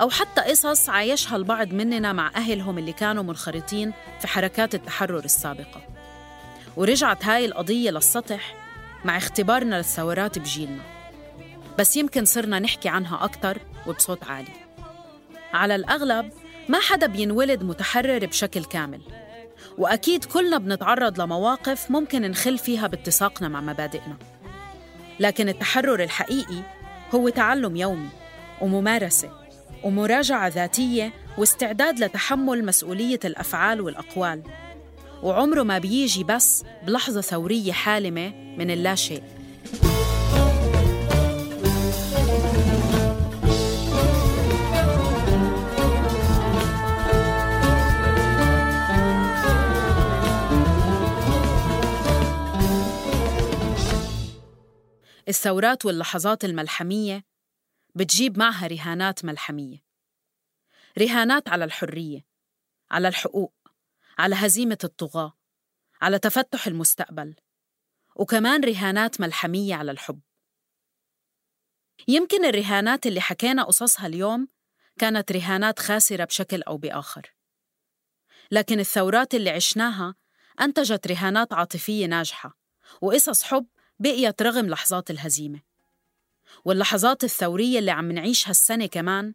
أو 0.00 0.10
حتى 0.10 0.40
قصص 0.40 0.88
عايشها 0.88 1.36
البعض 1.36 1.72
مننا 1.72 2.12
مع 2.12 2.30
أهلهم 2.36 2.78
اللي 2.78 2.92
كانوا 2.92 3.22
منخرطين 3.22 3.92
في 4.20 4.28
حركات 4.28 4.74
التحرر 4.74 5.24
السابقة. 5.24 5.82
ورجعت 6.76 7.24
هاي 7.24 7.44
القضية 7.44 7.90
للسطح 7.90 8.54
مع 9.04 9.16
اختبارنا 9.16 9.76
للثورات 9.76 10.38
بجيلنا. 10.38 10.82
بس 11.78 11.96
يمكن 11.96 12.24
صرنا 12.24 12.58
نحكي 12.58 12.88
عنها 12.88 13.24
أكتر 13.24 13.58
وبصوت 13.86 14.24
عالي. 14.24 14.52
على 15.52 15.74
الأغلب 15.74 16.30
ما 16.68 16.80
حدا 16.80 17.06
بينولد 17.06 17.62
متحرر 17.62 18.26
بشكل 18.26 18.64
كامل. 18.64 19.00
وأكيد 19.78 20.24
كلنا 20.24 20.58
بنتعرض 20.58 21.20
لمواقف 21.20 21.90
ممكن 21.90 22.22
نخل 22.22 22.58
فيها 22.58 22.86
باتساقنا 22.86 23.48
مع 23.48 23.60
مبادئنا. 23.60 24.16
لكن 25.20 25.48
التحرر 25.48 26.02
الحقيقي 26.02 26.62
هو 27.14 27.28
تعلم 27.28 27.76
يومي 27.76 28.08
وممارسة 28.60 29.30
ومراجعة 29.84 30.48
ذاتية 30.48 31.12
واستعداد 31.38 31.98
لتحمل 32.04 32.64
مسؤولية 32.64 33.20
الأفعال 33.24 33.80
والأقوال. 33.80 34.42
وعمره 35.22 35.62
ما 35.62 35.78
بيجي 35.78 36.24
بس 36.24 36.64
بلحظة 36.86 37.20
ثورية 37.20 37.72
حالمة 37.72 38.32
من 38.58 38.70
اللاشيء. 38.70 39.22
الثورات 55.28 55.86
واللحظات 55.86 56.44
الملحمية 56.44 57.24
بتجيب 57.94 58.38
معها 58.38 58.66
رهانات 58.66 59.24
ملحمية. 59.24 59.78
رهانات 60.98 61.48
على 61.48 61.64
الحرية 61.64 62.26
على 62.90 63.08
الحقوق 63.08 63.54
على 64.18 64.34
هزيمة 64.34 64.78
الطغاة 64.84 65.38
على 66.00 66.18
تفتح 66.18 66.66
المستقبل 66.66 67.36
وكمان 68.16 68.64
رهانات 68.64 69.20
ملحمية 69.20 69.74
على 69.74 69.90
الحب. 69.90 70.20
يمكن 72.08 72.44
الرهانات 72.44 73.06
اللي 73.06 73.20
حكينا 73.20 73.62
قصصها 73.62 74.06
اليوم 74.06 74.48
كانت 74.98 75.32
رهانات 75.32 75.78
خاسرة 75.78 76.24
بشكل 76.24 76.62
أو 76.62 76.76
بآخر. 76.76 77.34
لكن 78.50 78.80
الثورات 78.80 79.34
اللي 79.34 79.50
عشناها 79.50 80.14
أنتجت 80.60 81.06
رهانات 81.06 81.52
عاطفية 81.52 82.06
ناجحة 82.06 82.58
وقصص 83.00 83.42
حب 83.42 83.66
بقيت 84.00 84.42
رغم 84.42 84.66
لحظات 84.66 85.10
الهزيمة. 85.10 85.60
واللحظات 86.64 87.24
الثورية 87.24 87.78
اللي 87.78 87.90
عم 87.90 88.12
نعيشها 88.12 88.50
السنة 88.50 88.86
كمان 88.86 89.34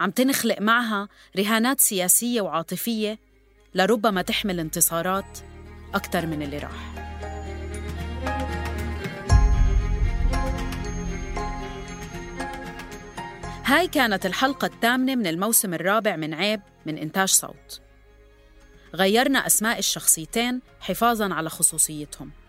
عم 0.00 0.10
تنخلق 0.10 0.60
معها 0.60 1.08
رهانات 1.38 1.80
سياسية 1.80 2.40
وعاطفية 2.40 3.18
لربما 3.74 4.22
تحمل 4.22 4.60
انتصارات 4.60 5.38
أكثر 5.94 6.26
من 6.26 6.42
اللي 6.42 6.58
راح. 6.58 6.94
هاي 13.64 13.88
كانت 13.88 14.26
الحلقة 14.26 14.66
الثامنة 14.66 15.14
من 15.14 15.26
الموسم 15.26 15.74
الرابع 15.74 16.16
من 16.16 16.34
عيب 16.34 16.60
من 16.86 16.98
إنتاج 16.98 17.28
صوت. 17.28 17.80
غيرنا 18.94 19.46
أسماء 19.46 19.78
الشخصيتين 19.78 20.60
حفاظاً 20.80 21.34
على 21.34 21.50
خصوصيتهم. 21.50 22.43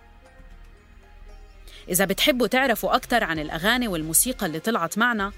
إذا 1.89 2.05
بتحبوا 2.05 2.47
تعرفوا 2.47 2.95
أكثر 2.95 3.23
عن 3.23 3.39
الأغاني 3.39 3.87
والموسيقى 3.87 4.45
اللي 4.45 4.59
طلعت 4.59 4.97
معنا 4.97 5.31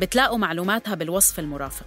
بتلاقوا 0.00 0.38
معلوماتها 0.38 0.94
بالوصف 0.94 1.38
المرافق. 1.38 1.86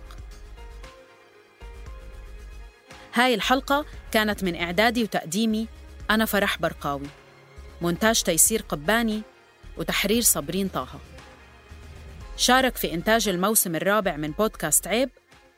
هاي 3.14 3.34
الحلقة 3.34 3.86
كانت 4.12 4.44
من 4.44 4.56
إعدادي 4.56 5.04
وتقديمي 5.04 5.68
أنا 6.10 6.26
فرح 6.26 6.58
برقاوي. 6.60 7.08
مونتاج 7.82 8.22
تيسير 8.22 8.62
قباني 8.62 9.22
وتحرير 9.78 10.22
صابرين 10.22 10.68
طه. 10.68 10.88
شارك 12.38 12.76
في 12.76 12.94
إنتاج 12.94 13.30
الموسم 13.30 13.76
الرابع 13.76 14.16
من 14.16 14.32
بودكاست 14.32 14.88
عيب 14.88 15.10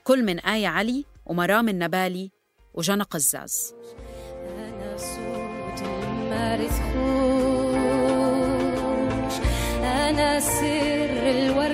كل 0.03 0.23
من 0.23 0.39
آية 0.39 0.67
علي 0.67 1.05
ومرام 1.25 1.69
النبالي 1.69 2.31
وجنى 2.73 3.03
قزاز. 3.03 3.73
أنا 10.17 10.39
سر 10.39 11.29
الوردة 11.29 11.66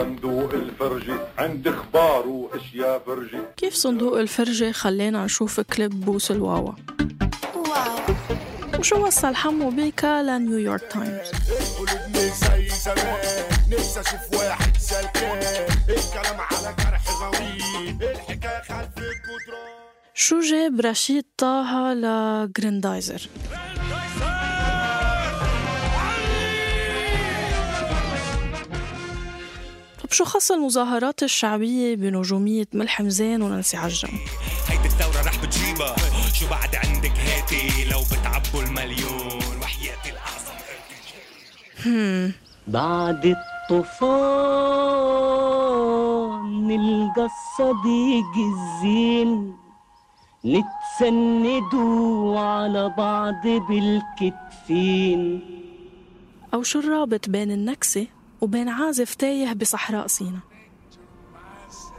صندوق 0.00 0.54
الفرجي 0.54 1.16
عند 1.38 1.68
أخبار 1.68 2.28
واشياء 2.28 3.02
فرجي 3.06 3.38
كيف 3.56 3.74
صندوق 3.74 4.18
الفرجة 4.18 4.72
خلينا 4.72 5.24
نشوف 5.24 5.60
كليب 5.60 6.00
بوس 6.00 6.30
الواوا 6.30 6.72
وشو 8.78 9.06
وصل 9.06 9.34
حمو 9.34 9.70
بيكا 9.70 10.22
لنيويورك 10.22 10.92
تايمز 10.92 11.30
زي 12.14 12.68
زمان 12.68 13.20
نفسي 13.70 14.00
أشوف 14.00 14.34
واحد 14.40 14.76
سلكان 14.76 15.38
الكلام 15.88 16.40
على 16.40 16.74
جرح 16.78 17.02
الحكاية 18.02 18.62
خلف 18.62 18.98
الجدران 18.98 19.76
شو 20.14 20.40
جاب 20.40 20.80
رشيد 20.80 21.24
طه 21.38 21.94
لجريندايزر 21.94 23.28
شو 30.16 30.24
خص 30.24 30.50
المظاهرات 30.50 31.22
الشعبية 31.22 31.96
بنجومية 31.96 32.66
ملحم 32.72 33.08
زين 33.08 33.42
ونانسي 33.42 33.76
عجرم؟ 33.76 34.18
هيدي 34.68 34.88
الثورة 34.88 35.22
رح 35.26 35.44
بتجيبها. 35.44 35.96
شو 36.34 36.48
بعد 36.50 36.76
عندك 36.76 37.12
هاتي 37.18 37.84
لو 37.90 38.00
بتعبوا 38.00 38.62
المليون؟ 38.62 39.40
وحياتي 39.62 40.10
الأعظم. 40.10 40.54
هم. 41.86 42.32
بعد 42.66 43.26
الطوفان 43.26 44.16
نلقى 46.68 47.28
الصديق 47.32 48.32
الزين 48.52 49.56
نتسندوا 50.44 52.40
على 52.40 52.94
بعض 52.98 53.46
بالكتفين. 53.68 55.40
أو 56.54 56.62
شو 56.62 56.78
الرابط 56.78 57.28
بين 57.28 57.50
النكسة 57.50 58.06
وبين 58.40 58.68
عازف 58.68 59.14
تايه 59.14 59.52
بصحراء 59.52 60.06
سينا 60.06 60.40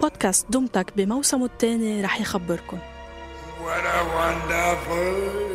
بودكاست 0.01 0.51
دمتك 0.51 0.97
بموسمه 0.97 1.45
الثاني 1.45 2.01
رح 2.01 2.19
wonderful 4.17 5.47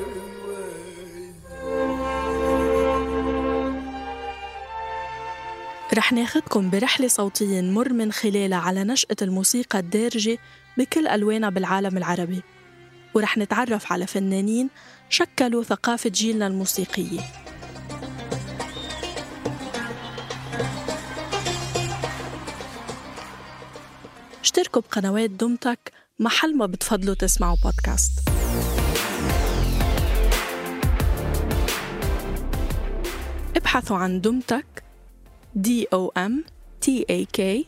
رح 5.94 6.12
ناخدكم 6.12 6.70
برحلة 6.70 7.08
صوتية 7.08 7.60
نمر 7.60 7.92
من 7.92 8.12
خلالها 8.12 8.58
على 8.58 8.84
نشأة 8.84 9.16
الموسيقى 9.22 9.78
الدارجة 9.78 10.38
بكل 10.78 11.08
ألوانها 11.08 11.50
بالعالم 11.50 11.96
العربي. 11.96 12.42
ورح 13.14 13.38
نتعرف 13.38 13.92
على 13.92 14.06
فنانين 14.06 14.70
شكلوا 15.08 15.62
ثقافة 15.62 16.10
جيلنا 16.10 16.46
الموسيقية. 16.46 17.20
اشتركوا 24.52 24.82
بقنوات 24.82 25.30
دمتك 25.30 25.92
محل 26.18 26.56
ما 26.56 26.66
بتفضلوا 26.66 27.14
تسمعوا 27.14 27.56
بودكاست. 27.64 28.12
ابحثوا 33.56 33.96
عن 33.96 34.20
دمتك 34.20 34.84
D 35.54 35.86
O 35.92 36.08
M 36.16 36.44
T 36.80 37.06
A 37.10 37.24
K 37.24 37.66